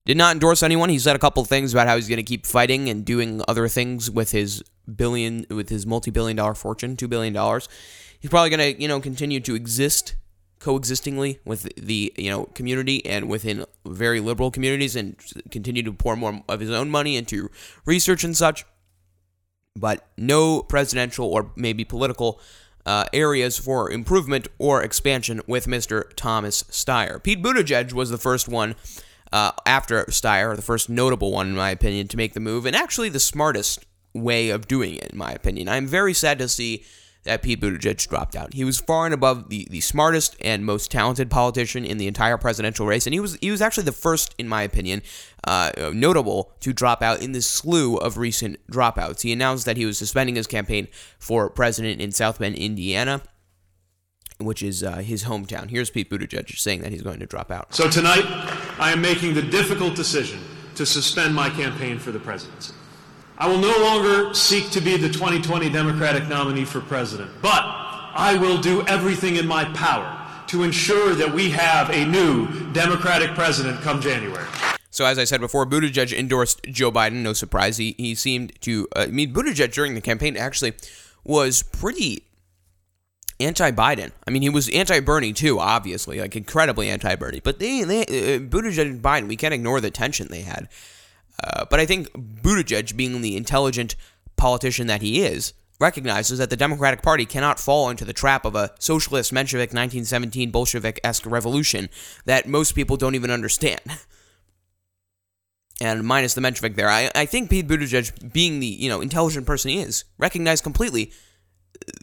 [0.05, 0.89] Did not endorse anyone.
[0.89, 3.69] He said a couple things about how he's going to keep fighting and doing other
[3.69, 7.69] things with his billion, with his multi-billion dollar fortune, two billion dollars
[8.21, 10.15] he's probably going to, you know, continue to exist
[10.61, 15.17] coexistingly with the, you know, community and within very liberal communities and
[15.51, 17.51] continue to pour more of his own money into
[17.85, 18.65] research and such.
[19.77, 22.41] But no presidential or maybe political
[22.85, 26.05] uh, areas for improvement or expansion with Mr.
[26.17, 27.23] Thomas Steyer.
[27.23, 28.75] Pete Buttigieg was the first one
[29.33, 32.75] uh, after Steyer, the first notable one, in my opinion, to make the move, and
[32.75, 35.69] actually the smartest way of doing it, in my opinion.
[35.69, 36.85] I'm very sad to see
[37.25, 38.55] that Pete Buttigieg dropped out.
[38.55, 42.39] He was far and above the, the smartest and most talented politician in the entire
[42.39, 45.03] presidential race, and he was he was actually the first, in my opinion,
[45.45, 49.23] uh, notable to drop out in this slew of recent dropouts.
[49.23, 53.23] He announced that he was suspending his campaign for president in South Bend, Indiana.
[54.39, 55.69] which is uh, his hometown.
[55.69, 57.75] Here's Pete Buttigieg saying that he's going to drop out.
[57.75, 58.25] So tonight,
[58.79, 60.39] I am making the difficult decision
[60.77, 62.73] to suspend my campaign for the presidency.
[63.41, 68.37] I will no longer seek to be the 2020 Democratic nominee for president, but I
[68.37, 73.81] will do everything in my power to ensure that we have a new Democratic president
[73.81, 74.45] come January.
[74.91, 77.23] So, as I said before, Buttigieg endorsed Joe Biden.
[77.23, 77.77] No surprise.
[77.77, 80.73] He, he seemed to, uh, I mean, Buttigieg during the campaign actually
[81.23, 82.25] was pretty
[83.39, 84.11] anti Biden.
[84.27, 87.39] I mean, he was anti Bernie too, obviously, like incredibly anti Bernie.
[87.39, 90.69] But they, they uh, Buttigieg and Biden, we can't ignore the tension they had.
[91.43, 93.95] Uh, but I think Buttigieg, being the intelligent
[94.37, 98.57] politician that he is, recognizes that the Democratic Party cannot fall into the trap of
[98.57, 101.89] a socialist Menshevik 1917 Bolshevik esque revolution
[102.25, 103.81] that most people don't even understand.
[105.81, 109.47] And minus the Menshevik there, I, I think Pete Buttigieg, being the you know intelligent
[109.47, 111.13] person he is, recognized completely,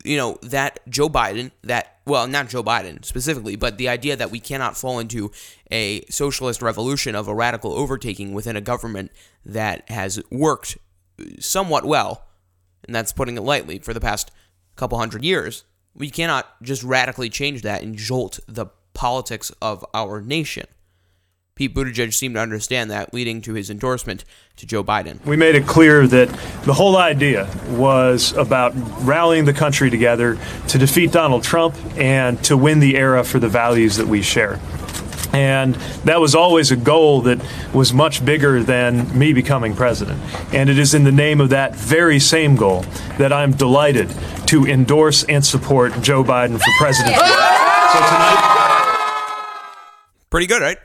[0.03, 4.31] you know that Joe Biden, that well not Joe Biden specifically, but the idea that
[4.31, 5.31] we cannot fall into
[5.71, 9.11] a socialist revolution of a radical overtaking within a government
[9.45, 10.77] that has worked
[11.39, 12.25] somewhat well
[12.85, 14.31] and that's putting it lightly, for the past
[14.75, 15.63] couple hundred years.
[15.95, 20.65] We cannot just radically change that and jolt the politics of our nation.
[21.55, 24.25] Pete Buttigieg seemed to understand that, leading to his endorsement
[24.57, 25.25] to Joe Biden.
[25.25, 26.27] We made it clear that
[26.65, 28.73] the whole idea was about
[29.05, 30.37] rallying the country together
[30.67, 34.59] to defeat Donald Trump and to win the era for the values that we share.
[35.31, 37.41] And that was always a goal that
[37.73, 40.19] was much bigger than me becoming president.
[40.53, 42.81] And it is in the name of that very same goal
[43.17, 44.13] that I'm delighted
[44.47, 47.15] to endorse and support Joe Biden for president.
[47.85, 48.41] So tonight.
[50.29, 50.77] Pretty good, right?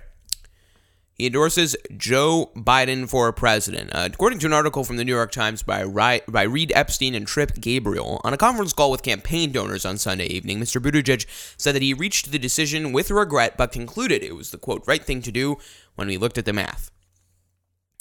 [1.21, 3.95] He endorses Joe Biden for president.
[3.95, 7.15] Uh, according to an article from the New York Times by, Ry- by Reid Epstein
[7.15, 10.81] and Trip Gabriel, on a conference call with campaign donors on Sunday evening, Mr.
[10.81, 11.27] Buttigieg
[11.59, 15.05] said that he reached the decision with regret, but concluded it was the quote right
[15.05, 15.59] thing to do
[15.95, 16.91] when we looked at the math.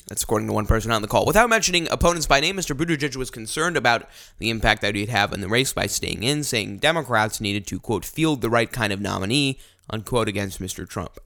[0.07, 1.25] That's according to one person on the call.
[1.25, 2.73] Without mentioning opponents by name, Mr.
[2.73, 6.45] Buttigieg was concerned about the impact that he'd have in the race by staying in,
[6.45, 10.87] saying Democrats needed to, quote, field the right kind of nominee, unquote, against Mr.
[10.87, 11.19] Trump.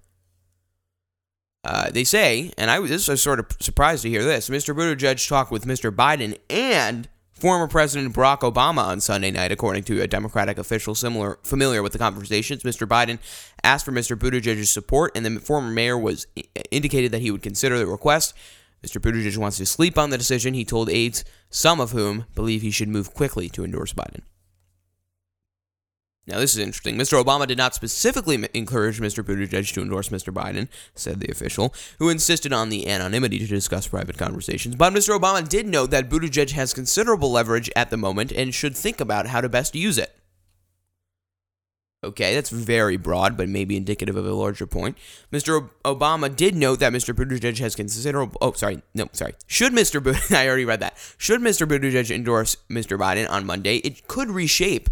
[1.64, 4.50] Uh, they say, and I was sort of surprised to hear this.
[4.50, 4.76] Mr.
[4.76, 5.92] Buttigieg talked with Mr.
[5.92, 11.40] Biden and former President Barack Obama on Sunday night, according to a Democratic official similar
[11.44, 12.64] familiar with the conversations.
[12.64, 12.88] Mr.
[12.88, 13.20] Biden
[13.64, 14.18] asked for Mr.
[14.18, 16.28] Buttigieg's support, and the former mayor was
[16.70, 18.34] indicated that he would consider the request.
[18.82, 19.02] Mr.
[19.02, 20.54] Buttigieg wants to sleep on the decision.
[20.54, 24.22] He told aides, some of whom believe he should move quickly to endorse Biden.
[26.26, 26.96] Now, this is interesting.
[26.96, 27.22] Mr.
[27.22, 29.24] Obama did not specifically encourage Mr.
[29.24, 30.34] Buttigieg to endorse Mr.
[30.34, 34.76] Biden, said the official, who insisted on the anonymity to discuss private conversations.
[34.76, 35.20] But Mr.
[35.20, 39.28] Obama did note that Buttigieg has considerable leverage at the moment and should think about
[39.28, 40.16] how to best use it.
[42.04, 44.98] Okay, that's very broad, but maybe indicative of a larger point.
[45.32, 45.70] Mr.
[45.86, 47.14] Obama did note that Mr.
[47.14, 48.38] Buttigieg has considerable.
[48.42, 49.36] Oh, sorry, no, sorry.
[49.48, 50.02] Should Mr.
[50.02, 50.98] Buttigieg, I already read that.
[51.18, 51.66] Should Mr.
[51.66, 52.98] Buttigieg endorse Mr.
[53.00, 54.90] Biden on Monday, it could reshape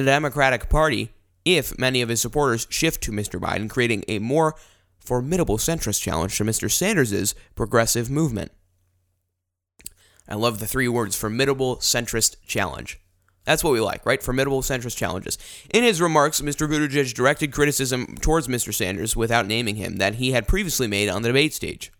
[0.00, 1.10] the Democratic Party
[1.44, 3.38] if many of his supporters shift to Mr.
[3.38, 4.54] Biden, creating a more
[4.98, 6.70] formidable centrist challenge to Mr.
[6.70, 8.50] Sanders' progressive movement.
[10.26, 12.98] I love the three words formidable centrist challenge.
[13.44, 14.22] That's what we like, right?
[14.22, 15.36] Formidable centrist challenges.
[15.68, 16.66] In his remarks, Mr.
[16.66, 18.72] Buttigieg directed criticism towards Mr.
[18.72, 21.92] Sanders without naming him that he had previously made on the debate stage,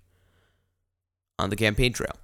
[1.38, 2.16] on the campaign trail.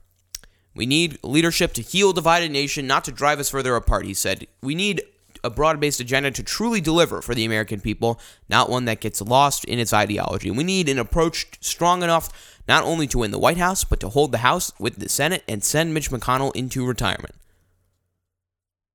[0.74, 4.14] We need leadership to heal a divided nation, not to drive us further apart, he
[4.14, 4.46] said.
[4.62, 5.02] We need
[5.42, 9.20] a broad based agenda to truly deliver for the American people, not one that gets
[9.20, 10.50] lost in its ideology.
[10.50, 14.08] We need an approach strong enough not only to win the White House, but to
[14.08, 17.34] hold the House with the Senate and send Mitch McConnell into retirement.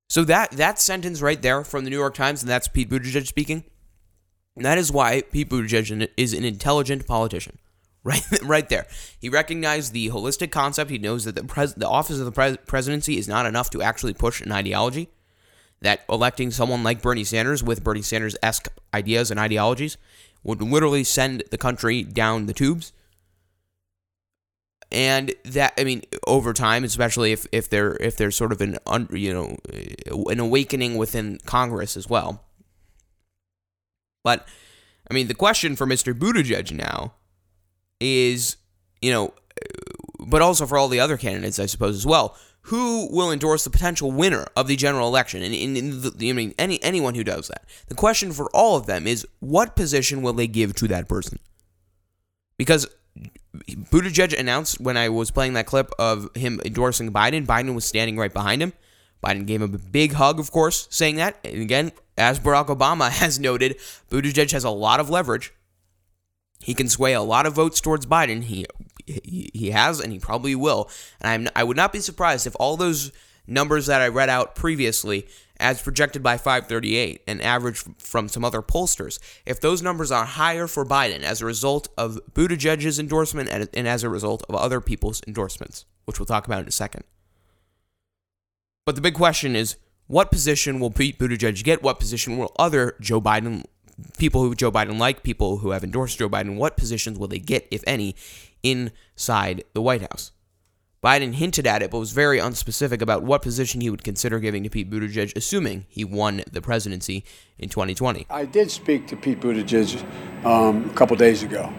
[0.08, 3.26] So that that sentence right there from the New York Times, and that's Pete Buttigieg
[3.26, 3.64] speaking.
[4.56, 7.58] That is why Pete Buttigieg is an intelligent politician.
[8.06, 8.86] Right, right there.
[9.18, 10.92] He recognized the holistic concept.
[10.92, 13.82] He knows that the, pres- the office of the pres- presidency is not enough to
[13.82, 15.08] actually push an ideology
[15.80, 19.96] that electing someone like Bernie Sanders with Bernie Sanders esque ideas and ideologies
[20.42, 22.92] would literally send the country down the tubes.
[24.92, 28.78] And that I mean, over time, especially if, if there if there's sort of an
[29.10, 29.56] you know
[30.30, 32.44] an awakening within Congress as well.
[34.22, 34.46] But
[35.10, 36.12] I mean, the question for Mr.
[36.12, 37.14] Buttigieg now
[38.00, 38.56] is,
[39.00, 39.34] you know,
[40.26, 43.70] but also for all the other candidates, I suppose as well who will endorse the
[43.70, 47.22] potential winner of the general election, and in, in the, I mean any anyone who
[47.22, 47.64] does that.
[47.86, 51.38] The question for all of them is what position will they give to that person?
[52.58, 52.88] Because
[53.56, 58.16] Buttigieg announced when I was playing that clip of him endorsing Biden, Biden was standing
[58.16, 58.72] right behind him.
[59.24, 61.38] Biden gave him a big hug, of course, saying that.
[61.44, 63.76] And again, as Barack Obama has noted,
[64.10, 65.54] Buttigieg has a lot of leverage.
[66.60, 68.42] He can sway a lot of votes towards Biden.
[68.42, 68.66] He
[69.06, 70.90] he, has, and he probably will.
[71.20, 73.12] And I'm, I would not be surprised if all those
[73.46, 75.28] numbers that I read out previously,
[75.58, 80.66] as projected by 538 and average from some other pollsters, if those numbers are higher
[80.66, 84.80] for Biden as a result of Buttigieg's endorsement and, and as a result of other
[84.80, 87.04] people's endorsements, which we'll talk about in a second.
[88.84, 89.76] But the big question is
[90.08, 91.82] what position will Pete Buttigieg get?
[91.82, 93.64] What position will other Joe Biden
[94.18, 97.38] people who Joe Biden like, people who have endorsed Joe Biden, what positions will they
[97.38, 98.14] get, if any,
[98.62, 100.32] inside the White House?
[101.06, 104.64] Biden hinted at it, but was very unspecific about what position he would consider giving
[104.64, 107.24] to Pete Buttigieg, assuming he won the presidency
[107.58, 108.26] in 2020.
[108.28, 110.02] I did speak to Pete Buttigieg
[110.44, 111.72] um, a couple days ago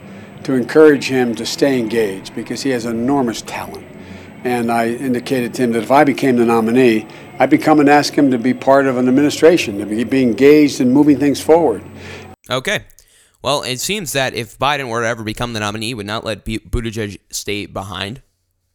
[0.44, 3.86] to encourage him to stay engaged because he has enormous talent.
[4.46, 7.06] And I indicated to him that if I became the nominee,
[7.38, 10.80] I'd be coming to ask him to be part of an administration, to be engaged
[10.80, 11.84] in moving things forward.
[12.50, 12.86] Okay.
[13.42, 16.24] Well, it seems that if Biden were to ever become the nominee, he would not
[16.24, 18.22] let Buttigieg stay behind.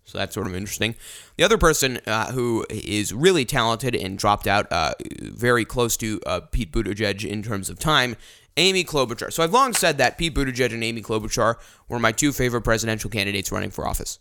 [0.04, 0.94] So that's sort of interesting.
[1.36, 6.20] The other person uh, who is really talented and dropped out uh, very close to
[6.26, 8.16] uh, Pete Buttigieg in terms of time,
[8.56, 9.32] Amy Klobuchar.
[9.32, 11.56] So I've long said that Pete Buttigieg and Amy Klobuchar
[11.88, 14.18] were my two favorite presidential candidates running for office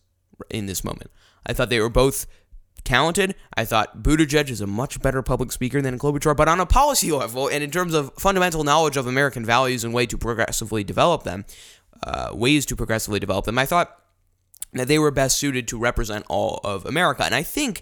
[0.49, 1.11] in this moment.
[1.45, 2.25] I thought they were both
[2.83, 3.35] talented.
[3.55, 7.11] I thought Buttigieg is a much better public speaker than Klobuchar, but on a policy
[7.11, 11.23] level and in terms of fundamental knowledge of American values and way to progressively develop
[11.23, 11.45] them,
[12.03, 13.97] uh, ways to progressively develop them, I thought
[14.73, 17.23] that they were best suited to represent all of America.
[17.23, 17.81] And I think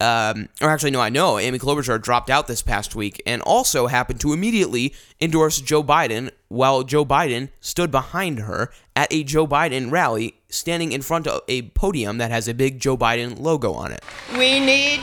[0.00, 3.88] um, or actually, no, I know Amy Klobuchar dropped out this past week and also
[3.88, 9.46] happened to immediately endorse Joe Biden while Joe Biden stood behind her at a Joe
[9.46, 13.72] Biden rally, standing in front of a podium that has a big Joe Biden logo
[13.72, 14.02] on it.
[14.32, 15.00] We need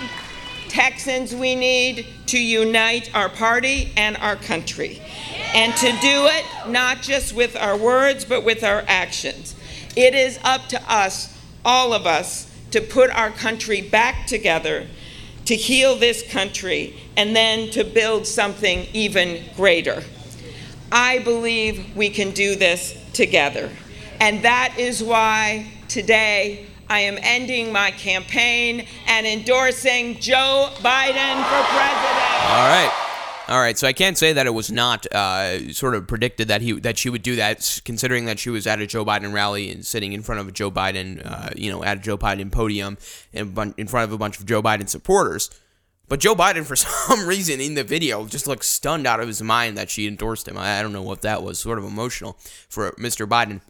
[0.70, 5.02] Texans, we need to unite our party and our country,
[5.54, 9.56] and to do it not just with our words, but with our actions.
[9.96, 14.88] It is up to us, all of us to put our country back together,
[15.46, 20.04] to heal this country, and then to build something even greater.
[20.91, 23.70] I believe we can do this together.
[24.20, 31.63] And that is why today I am ending my campaign and endorsing Joe Biden for
[31.74, 32.36] president.
[32.49, 33.01] All right.
[33.47, 36.63] All right, so I can't say that it was not uh, sort of predicted that
[36.63, 39.72] he that she would do that, considering that she was at a Joe Biden rally
[39.72, 42.51] and sitting in front of a Joe Biden, uh, you know, at a Joe Biden
[42.51, 42.97] podium
[43.34, 45.51] in, in front of a bunch of Joe Biden supporters.
[46.07, 49.43] But Joe Biden, for some reason, in the video, just looked stunned out of his
[49.43, 50.57] mind that she endorsed him.
[50.57, 51.59] I, I don't know what that was.
[51.59, 53.28] Sort of emotional for Mr.
[53.28, 53.61] Biden.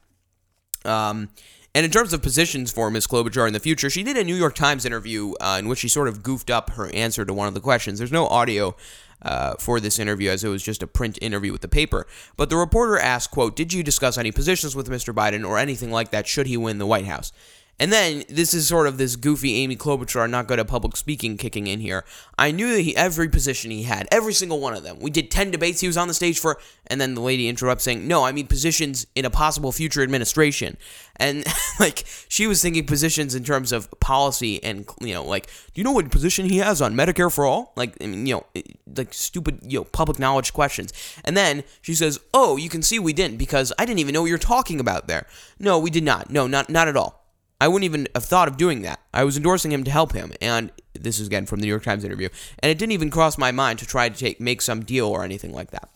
[0.85, 1.29] Um,
[1.73, 3.05] and in terms of positions for Ms.
[3.05, 5.89] Klobuchar in the future, she did a New York Times interview uh, in which she
[5.89, 7.99] sort of goofed up her answer to one of the questions.
[7.99, 8.75] There's no audio
[9.21, 12.07] uh, for this interview as it was just a print interview with the paper.
[12.37, 15.13] But the reporter asked, quote, did you discuss any positions with Mr.
[15.13, 17.33] Biden or anything like that should he win the White House?
[17.79, 21.35] And then this is sort of this goofy Amy Klobuchar, not good at public speaking,
[21.35, 22.05] kicking in here.
[22.37, 24.99] I knew that he every position he had, every single one of them.
[24.99, 26.57] We did ten debates he was on the stage for,
[26.87, 30.77] and then the lady interrupts saying, "No, I mean positions in a possible future administration."
[31.17, 31.45] And
[31.79, 35.83] like she was thinking positions in terms of policy and you know, like, do you
[35.83, 37.73] know what position he has on Medicare for all?
[37.75, 38.61] Like, I mean, you know, eh,
[38.95, 40.93] like stupid, you know, public knowledge questions.
[41.25, 44.21] And then she says, "Oh, you can see we didn't because I didn't even know
[44.21, 45.27] what you're talking about there."
[45.59, 46.29] No, we did not.
[46.29, 47.24] No, not not at all.
[47.59, 48.99] I wouldn't even have thought of doing that.
[49.13, 51.83] I was endorsing him to help him, and this is again from the New York
[51.83, 52.29] Times interview,
[52.59, 55.23] and it didn't even cross my mind to try to take make some deal or
[55.23, 55.89] anything like that.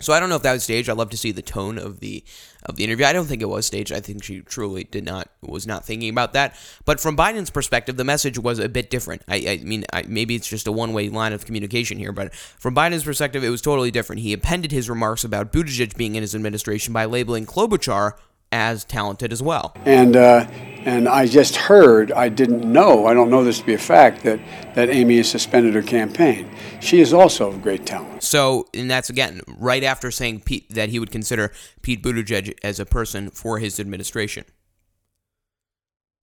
[0.00, 0.90] So I don't know if that was staged.
[0.90, 2.24] I'd love to see the tone of the
[2.64, 3.06] of the interview.
[3.06, 3.92] I don't think it was staged.
[3.92, 6.56] I think she truly did not was not thinking about that.
[6.84, 9.22] But from Biden's perspective, the message was a bit different.
[9.28, 12.34] I, I mean, I, maybe it's just a one way line of communication here, but
[12.34, 14.22] from Biden's perspective, it was totally different.
[14.22, 18.14] He appended his remarks about Buttigieg being in his administration by labeling Klobuchar
[18.54, 19.76] as talented as well.
[19.84, 20.46] And uh,
[20.84, 24.22] and I just heard, I didn't know, I don't know this to be a fact
[24.22, 24.38] that
[24.74, 26.48] that Amy has suspended her campaign.
[26.80, 28.22] She is also of great talent.
[28.22, 31.52] So, and that's again right after saying Pete, that he would consider
[31.82, 34.44] Pete Buttigieg as a person for his administration.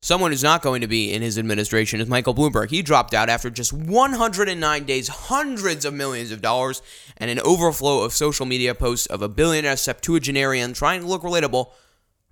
[0.03, 2.71] Someone who's not going to be in his administration is Michael Bloomberg.
[2.71, 6.81] He dropped out after just 109 days, hundreds of millions of dollars,
[7.17, 11.69] and an overflow of social media posts of a billionaire septuagenarian trying to look relatable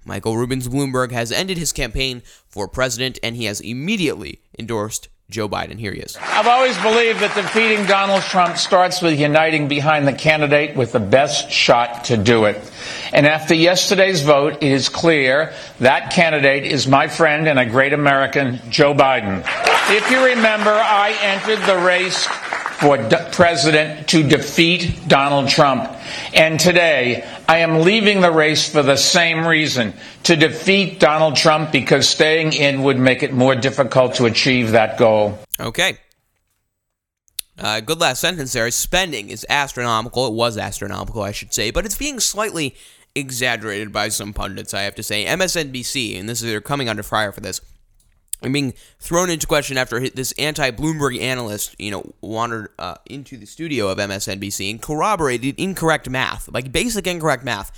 [0.05, 5.47] Michael Rubens Bloomberg has ended his campaign for president and he has immediately endorsed Joe
[5.47, 5.77] Biden.
[5.77, 6.17] Here he is.
[6.19, 10.99] I've always believed that defeating Donald Trump starts with uniting behind the candidate with the
[10.99, 12.59] best shot to do it.
[13.13, 17.93] And after yesterday's vote, it is clear that candidate is my friend and a great
[17.93, 19.43] American, Joe Biden.
[19.91, 22.27] If you remember, I entered the race
[22.79, 22.97] for
[23.33, 25.91] President to defeat Donald Trump.
[26.33, 31.71] And today, I am leaving the race for the same reason to defeat Donald Trump
[31.71, 35.37] because staying in would make it more difficult to achieve that goal.
[35.59, 35.97] Okay.
[37.57, 38.71] Uh, good last sentence there.
[38.71, 40.27] Spending is astronomical.
[40.27, 42.75] It was astronomical, I should say, but it's being slightly
[43.13, 45.25] exaggerated by some pundits, I have to say.
[45.25, 47.59] MSNBC, and this is they're coming under fire for this,
[48.41, 53.45] are being thrown into question after this anti-Bloomberg analyst, you know, wandered uh, into the
[53.45, 57.71] studio of MSNBC and corroborated incorrect math, like basic incorrect math,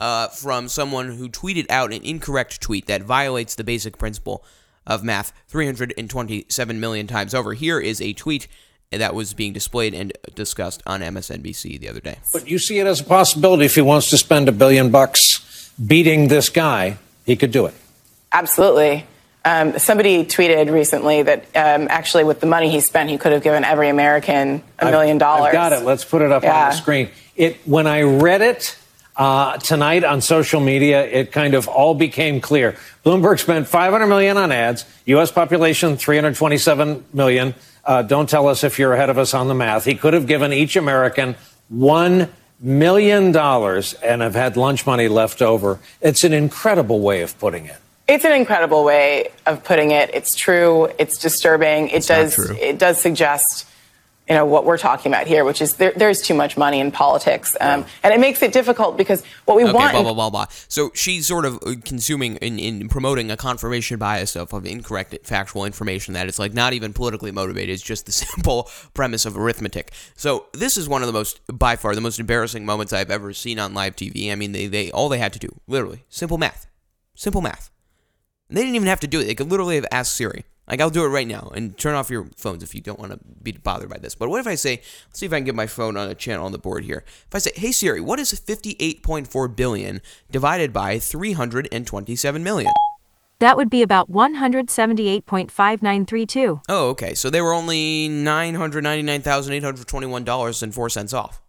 [0.00, 4.44] uh, from someone who tweeted out an incorrect tweet that violates the basic principle
[4.86, 7.52] of math 327 million times over.
[7.52, 8.48] Here is a tweet
[8.90, 12.18] that was being displayed and discussed on MSNBC the other day.
[12.32, 15.72] But you see it as a possibility if he wants to spend a billion bucks
[15.84, 17.74] beating this guy, he could do it.
[18.32, 19.06] Absolutely.
[19.44, 23.42] Um, somebody tweeted recently that um, actually, with the money he spent, he could have
[23.42, 25.52] given every American a million dollars.
[25.52, 25.82] Got it.
[25.84, 26.64] Let's put it up Yeah.
[26.64, 27.08] on the screen.
[27.36, 28.76] It when I read it
[29.16, 32.76] uh, tonight on social media, it kind of all became clear.
[33.04, 34.84] Bloomberg spent 500 million on ads.
[35.06, 35.30] U.S.
[35.30, 37.54] population 327 million.
[37.82, 39.86] Uh, don't tell us if you're ahead of us on the math.
[39.86, 41.34] He could have given each American
[41.70, 42.28] one
[42.60, 45.78] million dollars and have had lunch money left over.
[46.02, 47.76] It's an incredible way of putting it.
[48.10, 50.10] It's an incredible way of putting it.
[50.12, 50.88] It's true.
[50.98, 51.90] It's disturbing.
[51.90, 52.50] It not does.
[52.50, 53.68] It does suggest,
[54.28, 56.90] you know, what we're talking about here, which is there, there's too much money in
[56.90, 59.92] politics, um, and it makes it difficult because what we okay, want.
[59.92, 60.46] blah blah blah blah.
[60.66, 65.16] So she's sort of uh, consuming in, in promoting a confirmation bias of, of incorrect
[65.22, 67.74] factual information that it's like not even politically motivated.
[67.74, 69.92] It's just the simple premise of arithmetic.
[70.16, 73.32] So this is one of the most by far the most embarrassing moments I've ever
[73.32, 74.32] seen on live TV.
[74.32, 76.66] I mean, they they all they had to do literally simple math,
[77.14, 77.70] simple math.
[78.50, 79.24] And they didn't even have to do it.
[79.24, 80.44] They could literally have asked Siri.
[80.68, 83.12] Like I'll do it right now and turn off your phones if you don't want
[83.12, 84.14] to be bothered by this.
[84.14, 86.14] But what if I say, let's see if I can get my phone on a
[86.14, 87.04] channel on the board here.
[87.26, 92.72] If I say, "Hey Siri, what is 58.4 billion divided by 327 million?"
[93.40, 96.60] That would be about 178.5932.
[96.68, 97.14] Oh, okay.
[97.14, 101.12] So they were only nine hundred ninety-nine thousand eight hundred twenty-one dollars and four cents
[101.12, 101.42] off.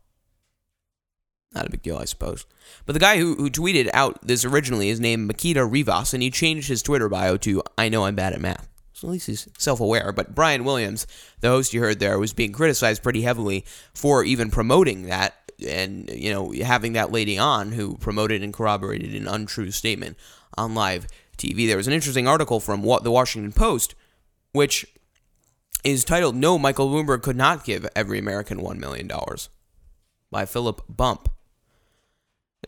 [1.54, 2.46] Not a big deal, I suppose.
[2.86, 6.32] But the guy who, who tweeted out this originally is named Mekita Rivas, and he
[6.32, 9.48] changed his Twitter bio to "I know I'm bad at math." So at least he's
[9.58, 10.12] self-aware.
[10.14, 11.08] But Brian Williams,
[11.42, 15.34] the host you heard there, was being criticized pretty heavily for even promoting that,
[15.68, 20.18] and you know having that lady on who promoted and corroborated an untrue statement
[20.58, 21.68] on live TV.
[21.68, 23.94] There was an interesting article from the Washington Post,
[24.54, 24.86] which
[25.84, 29.50] is titled "No, Michael Bloomberg could not give every American one million dollars"
[30.30, 31.28] by Philip Bump.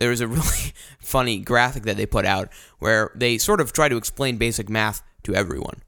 [0.00, 3.88] There was a really funny graphic that they put out where they sort of try
[3.88, 5.82] to explain basic math to everyone.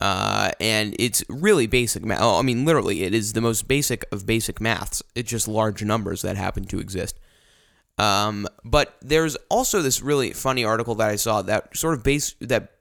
[0.00, 2.20] Uh, and it's really basic math.
[2.20, 5.02] Oh, I mean, literally, it is the most basic of basic maths.
[5.14, 7.18] It's just large numbers that happen to exist.
[7.96, 12.34] Um, but there's also this really funny article that I saw that sort of base
[12.40, 12.72] that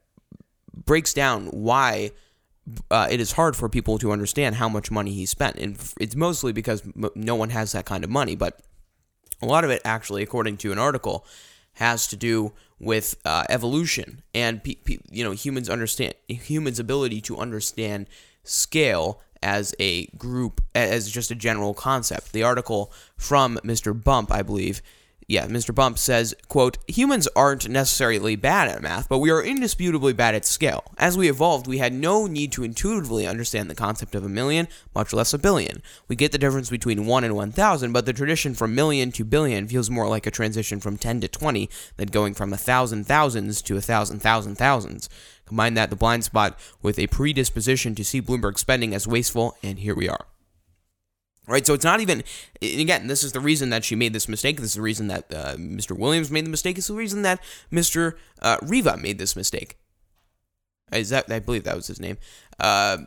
[0.73, 2.11] breaks down why
[2.89, 6.15] uh, it is hard for people to understand how much money he spent, and it's
[6.15, 6.81] mostly because
[7.15, 8.35] no one has that kind of money.
[8.35, 8.59] But
[9.41, 11.25] a lot of it, actually, according to an article,
[11.73, 17.21] has to do with uh, evolution and pe- pe- you know humans understand humans' ability
[17.21, 18.07] to understand
[18.43, 22.31] scale as a group as just a general concept.
[22.31, 23.93] The article from Mr.
[23.93, 24.81] Bump, I believe,
[25.27, 25.73] yeah, Mr.
[25.73, 30.45] Bump says, quote, humans aren't necessarily bad at math, but we are indisputably bad at
[30.45, 30.83] scale.
[30.97, 34.67] As we evolved, we had no need to intuitively understand the concept of a million,
[34.93, 35.81] much less a billion.
[36.07, 39.67] We get the difference between 1 and 1,000, but the tradition from million to billion
[39.67, 43.61] feels more like a transition from 10 to 20 than going from a thousand thousands
[43.63, 45.09] to a thousand thousand thousands.
[45.45, 49.79] Combine that the blind spot with a predisposition to see Bloomberg spending as wasteful, and
[49.79, 50.25] here we are.
[51.45, 52.23] Right, so it's not even.
[52.61, 54.57] Again, this is the reason that she made this mistake.
[54.57, 55.97] This is the reason that uh, Mr.
[55.97, 56.77] Williams made the mistake.
[56.77, 57.41] It's the reason that
[57.71, 58.13] Mr.
[58.41, 59.77] Uh, Riva made this mistake.
[60.93, 62.17] Is that I believe that was his name?
[62.59, 62.99] Uh,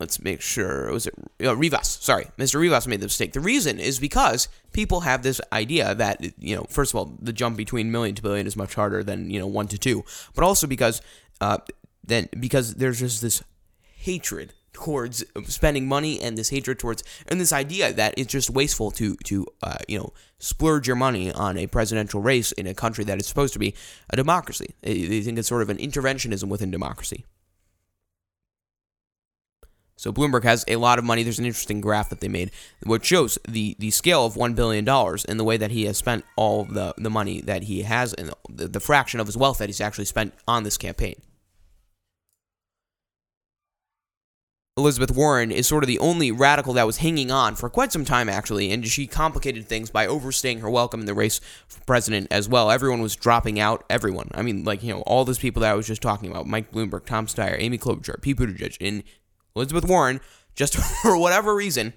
[0.00, 0.90] let's make sure.
[0.92, 1.86] Was it uh, Rivas?
[1.86, 2.58] Sorry, Mr.
[2.58, 3.32] Rivas made the mistake.
[3.32, 7.32] The reason is because people have this idea that you know, first of all, the
[7.32, 10.04] jump between million to billion is much harder than you know one to two,
[10.34, 11.00] but also because
[11.40, 11.58] uh,
[12.04, 13.42] then because there's just this
[13.98, 18.90] hatred towards spending money and this hatred towards and this idea that it's just wasteful
[18.92, 23.04] to to uh, you know splurge your money on a presidential race in a country
[23.04, 23.74] that is supposed to be
[24.10, 24.74] a democracy.
[24.82, 27.24] They they think it's sort of an interventionism within democracy.
[29.96, 31.24] So Bloomberg has a lot of money.
[31.24, 32.52] There's an interesting graph that they made
[32.84, 35.98] which shows the, the scale of one billion dollars and the way that he has
[35.98, 39.58] spent all the, the money that he has and the, the fraction of his wealth
[39.58, 41.16] that he's actually spent on this campaign.
[44.78, 48.04] Elizabeth Warren is sort of the only radical that was hanging on for quite some
[48.04, 52.28] time, actually, and she complicated things by overstaying her welcome in the race for president
[52.30, 52.70] as well.
[52.70, 53.84] Everyone was dropping out.
[53.90, 54.30] Everyone.
[54.34, 56.70] I mean, like, you know, all those people that I was just talking about Mike
[56.70, 59.02] Bloomberg, Tom Steyer, Amy Klobuchar, Pete Buttigieg, and
[59.56, 60.20] Elizabeth Warren,
[60.54, 61.92] just for whatever reason,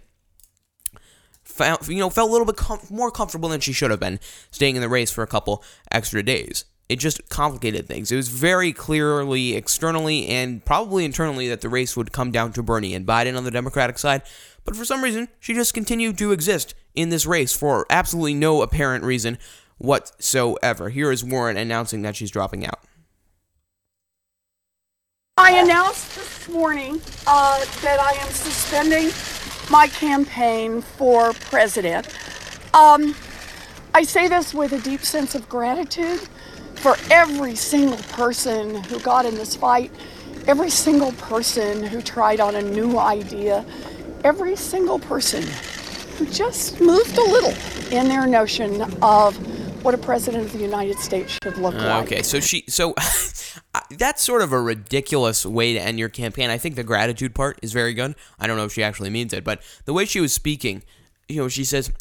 [1.87, 4.19] you know, felt a little bit com- more comfortable than she should have been
[4.49, 8.11] staying in the race for a couple extra days it just complicated things.
[8.11, 12.61] It was very clearly externally and probably internally that the race would come down to
[12.61, 14.23] Bernie and Biden on the Democratic side.
[14.65, 18.61] But for some reason, she just continued to exist in this race for absolutely no
[18.61, 19.37] apparent reason
[19.77, 20.89] whatsoever.
[20.89, 22.81] Here is Warren announcing that she's dropping out.
[25.37, 29.11] I announced this morning uh, that I am suspending
[29.71, 32.09] my campaign for president.
[32.73, 33.15] Um,
[33.93, 36.27] I say this with a deep sense of gratitude
[36.81, 39.91] for every single person who got in this fight,
[40.47, 43.63] every single person who tried on a new idea,
[44.23, 45.43] every single person
[46.17, 47.53] who just moved a little
[47.95, 49.35] in their notion of
[49.83, 52.03] what a president of the United States should look uh, like.
[52.05, 52.95] Okay, so she so
[53.91, 56.49] that's sort of a ridiculous way to end your campaign.
[56.49, 58.15] I think the gratitude part is very good.
[58.39, 60.83] I don't know if she actually means it, but the way she was speaking,
[61.27, 61.91] you know, she says,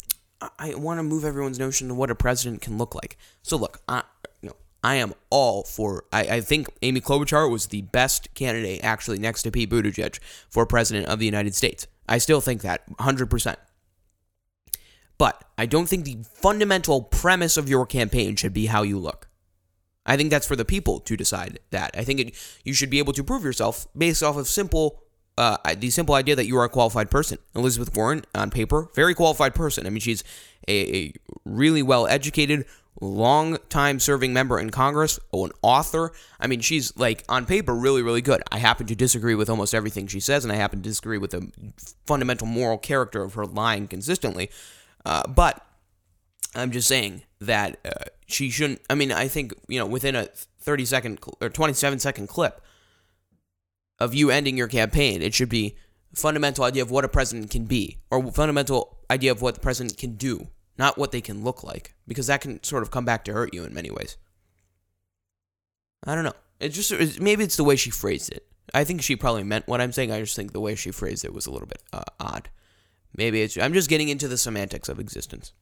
[0.57, 3.81] "I want to move everyone's notion of what a president can look like." So look,
[3.87, 4.03] I,
[4.83, 6.05] I am all for.
[6.11, 10.19] I, I think Amy Klobuchar was the best candidate, actually, next to Pete Buttigieg
[10.49, 11.87] for president of the United States.
[12.09, 13.55] I still think that 100%.
[15.17, 19.27] But I don't think the fundamental premise of your campaign should be how you look.
[20.03, 21.91] I think that's for the people to decide that.
[21.95, 25.03] I think it, you should be able to prove yourself based off of simple,
[25.37, 27.37] uh, the simple idea that you are a qualified person.
[27.55, 29.85] Elizabeth Warren, on paper, very qualified person.
[29.85, 30.23] I mean, she's
[30.67, 31.13] a, a
[31.45, 32.65] really well educated,
[33.05, 36.11] long time serving member in Congress, oh, an author.
[36.39, 38.41] I mean, she's like on paper really, really good.
[38.51, 41.31] I happen to disagree with almost everything she says, and I happen to disagree with
[41.31, 41.51] the
[42.05, 44.49] fundamental moral character of her lying consistently.
[45.05, 45.65] Uh, but
[46.55, 48.81] I'm just saying that uh, she shouldn't.
[48.89, 50.25] I mean, I think, you know, within a
[50.61, 52.61] 30 second or 27 second clip
[53.99, 55.75] of you ending your campaign, it should be
[56.13, 59.97] fundamental idea of what a president can be or fundamental idea of what the president
[59.97, 60.47] can do
[60.81, 63.53] not what they can look like, because that can sort of come back to hurt
[63.53, 64.17] you in many ways.
[66.03, 66.33] I don't know.
[66.59, 68.47] It just maybe it's the way she phrased it.
[68.73, 70.11] I think she probably meant what I'm saying.
[70.11, 72.49] I just think the way she phrased it was a little bit uh, odd.
[73.15, 75.53] Maybe it's I'm just getting into the semantics of existence.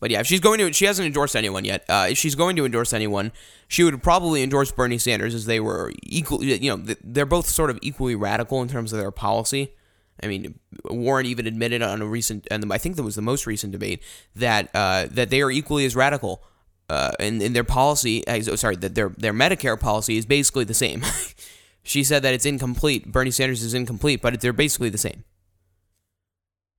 [0.00, 1.84] But yeah, if she's going to, she hasn't endorsed anyone yet.
[1.88, 3.32] Uh, if she's going to endorse anyone,
[3.68, 6.44] she would probably endorse Bernie Sanders, as they were equal.
[6.44, 9.74] You know, they're both sort of equally radical in terms of their policy.
[10.22, 13.46] I mean, Warren even admitted on a recent, and I think that was the most
[13.46, 14.02] recent debate,
[14.36, 16.42] that uh, that they are equally as radical
[16.88, 18.26] uh, in, in their policy.
[18.26, 21.02] Uh, sorry, that their their Medicare policy is basically the same.
[21.82, 23.10] she said that it's incomplete.
[23.10, 25.24] Bernie Sanders is incomplete, but they're basically the same.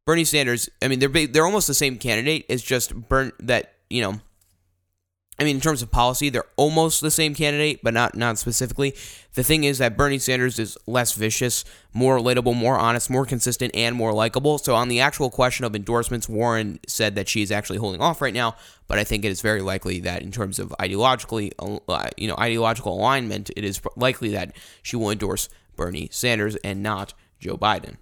[0.06, 2.46] Bernie Sanders, I mean, they're they're almost the same candidate.
[2.50, 4.20] It's just burn that you know
[5.42, 8.94] I mean, in terms of policy, they're almost the same candidate, but not not specifically.
[9.34, 11.66] The thing is that Bernie Sanders is less vicious,
[11.96, 14.60] more relatable, more honest, more consistent, and more likable.
[14.60, 18.36] So, on the actual question of endorsements, Warren said that she's actually holding off right
[18.36, 18.56] now.
[18.88, 21.54] But I think it is very likely that, in terms of ideologically,
[21.89, 26.84] uh, you know, ideological alignment, it is likely that she will endorse Bernie Sanders and
[26.84, 27.96] not Joe Biden.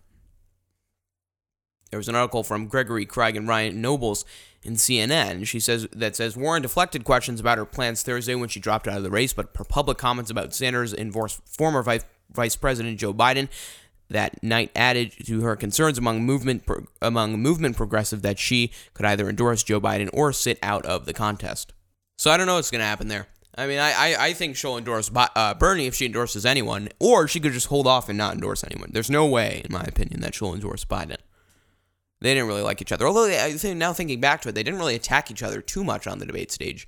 [1.89, 4.25] There was an article from Gregory Krieg and Ryan Nobles
[4.63, 5.47] in CNN.
[5.47, 8.97] She says that says Warren deflected questions about her plans Thursday when she dropped out
[8.97, 13.13] of the race, but her public comments about Sanders and former Vice, Vice President Joe
[13.13, 13.49] Biden
[14.09, 16.63] that night added to her concerns among movement
[17.01, 21.13] among movement progressive that she could either endorse Joe Biden or sit out of the
[21.13, 21.73] contest.
[22.17, 23.27] So I don't know what's going to happen there.
[23.57, 27.27] I mean, I, I, I think she'll endorse uh, Bernie if she endorses anyone, or
[27.27, 28.89] she could just hold off and not endorse anyone.
[28.93, 31.17] There's no way, in my opinion, that she'll endorse Biden.
[32.21, 33.07] They didn't really like each other.
[33.07, 35.83] Although I think now thinking back to it, they didn't really attack each other too
[35.83, 36.87] much on the debate stage.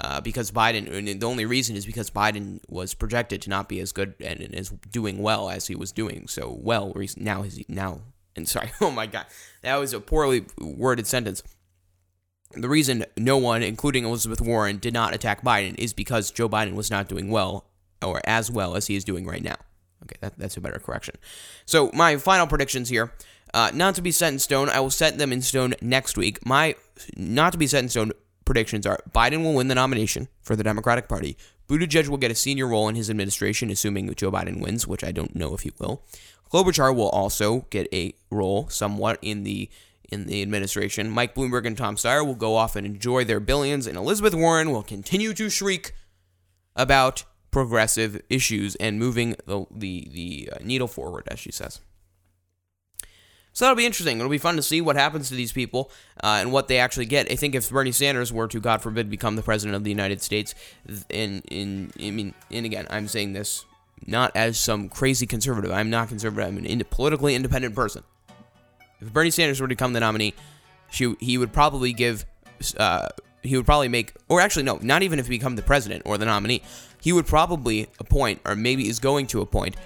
[0.00, 3.78] Uh, because Biden, and the only reason is because Biden was projected to not be
[3.78, 6.92] as good and, and is doing well as he was doing so well.
[7.16, 8.00] Now he's now,
[8.34, 9.26] and sorry, oh my god,
[9.62, 11.44] that was a poorly worded sentence.
[12.56, 16.74] The reason no one, including Elizabeth Warren, did not attack Biden is because Joe Biden
[16.74, 17.66] was not doing well
[18.02, 19.56] or as well as he is doing right now.
[20.02, 21.14] Okay, that, that's a better correction.
[21.66, 23.12] So my final predictions here.
[23.54, 24.68] Uh, not to be set in stone.
[24.68, 26.44] I will set them in stone next week.
[26.44, 26.74] My
[27.16, 28.10] not to be set in stone
[28.44, 31.38] predictions are Biden will win the nomination for the Democratic Party.
[31.68, 35.12] Buttigieg will get a senior role in his administration, assuming Joe Biden wins, which I
[35.12, 36.02] don't know if he will.
[36.52, 39.70] Klobuchar will also get a role somewhat in the
[40.10, 41.08] in the administration.
[41.08, 44.72] Mike Bloomberg and Tom Steyer will go off and enjoy their billions, and Elizabeth Warren
[44.72, 45.94] will continue to shriek
[46.74, 51.80] about progressive issues and moving the the, the uh, needle forward, as she says.
[53.54, 54.18] So that'll be interesting.
[54.18, 55.90] It'll be fun to see what happens to these people
[56.22, 57.30] uh, and what they actually get.
[57.30, 60.20] I think if Bernie Sanders were to, God forbid, become the president of the United
[60.20, 60.56] States,
[61.08, 63.64] and in I mean, and again, I'm saying this
[64.06, 65.70] not as some crazy conservative.
[65.70, 66.48] I'm not conservative.
[66.48, 68.02] I'm an ind- politically independent person.
[69.00, 70.34] If Bernie Sanders were to become the nominee,
[70.90, 72.24] she, he would probably give,
[72.76, 73.08] uh,
[73.42, 76.18] he would probably make, or actually no, not even if he become the president or
[76.18, 76.62] the nominee,
[77.00, 79.76] he would probably appoint, or maybe is going to appoint,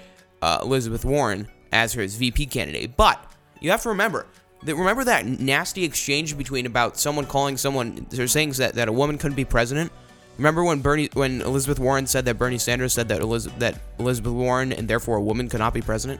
[0.41, 2.97] uh, Elizabeth Warren as his VP candidate.
[2.97, 3.23] But
[3.59, 4.25] you have to remember
[4.63, 8.91] that remember that nasty exchange between about someone calling someone they're saying that, that a
[8.91, 9.91] woman couldn't be president.
[10.37, 14.33] Remember when Bernie when Elizabeth Warren said that Bernie Sanders said that Elizabeth, that Elizabeth
[14.33, 16.19] Warren and therefore a woman could not be president?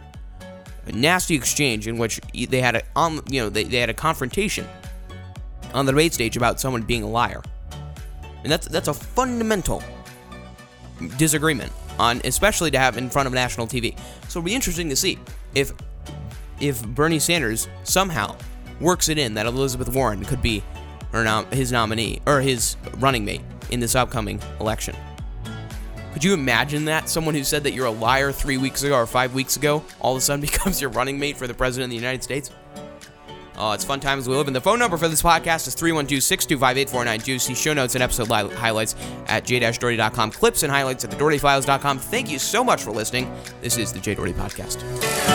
[0.87, 3.93] A nasty exchange in which they had a on you know they, they had a
[3.93, 4.67] confrontation
[5.73, 7.41] on the debate stage about someone being a liar.
[8.43, 9.83] And that's that's a fundamental
[11.17, 13.97] disagreement on especially to have in front of national TV.
[14.27, 15.19] So it'll be interesting to see
[15.53, 15.73] if
[16.60, 18.36] if Bernie Sanders somehow
[18.80, 20.64] works it in that Elizabeth Warren could be
[21.12, 23.41] her nom- his nominee or his running mate
[23.72, 24.95] in this upcoming election.
[26.14, 27.07] Could you imagine that?
[27.07, 30.14] Someone who said that you're a liar three weeks ago or five weeks ago all
[30.14, 32.51] of a sudden becomes your running mate for the president of the United States?
[33.62, 34.53] Oh, it's fun times we live in.
[34.53, 37.39] The phone number for this podcast is 312 625 8492.
[37.39, 38.95] See show notes and episode li- highlights
[39.28, 40.32] at j-doherty.com.
[40.32, 41.99] Clips and highlights at thedohertyfiles.com.
[41.99, 43.30] Thank you so much for listening.
[43.62, 45.28] This is the Jay Doherty Podcast.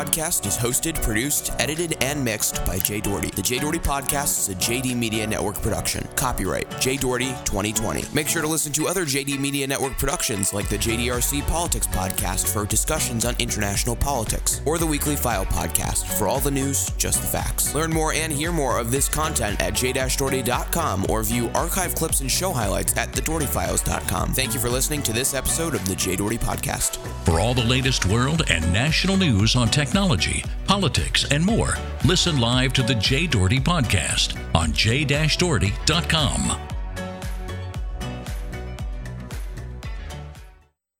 [0.00, 3.28] Podcast is hosted, produced, edited, and mixed by Jay Doherty.
[3.28, 6.08] The Jay Doherty Podcast is a JD Media Network production.
[6.16, 8.04] Copyright Jay Doherty 2020.
[8.14, 12.50] Make sure to listen to other JD Media Network productions like the JDRC Politics Podcast
[12.50, 17.20] for discussions on international politics, or the Weekly File Podcast for all the news, just
[17.20, 17.74] the facts.
[17.74, 22.30] Learn more and hear more of this content at j-doherty.com or view archive clips and
[22.30, 24.32] show highlights at thedohertyfiles.com.
[24.32, 26.96] Thank you for listening to this episode of the Jay Doherty Podcast.
[27.26, 31.74] For all the latest world and national news on technology, politics, and more,
[32.04, 36.60] listen live to the Jay Doherty Podcast on j-doherty.com.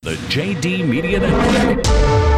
[0.02, 2.29] The JD Media Network.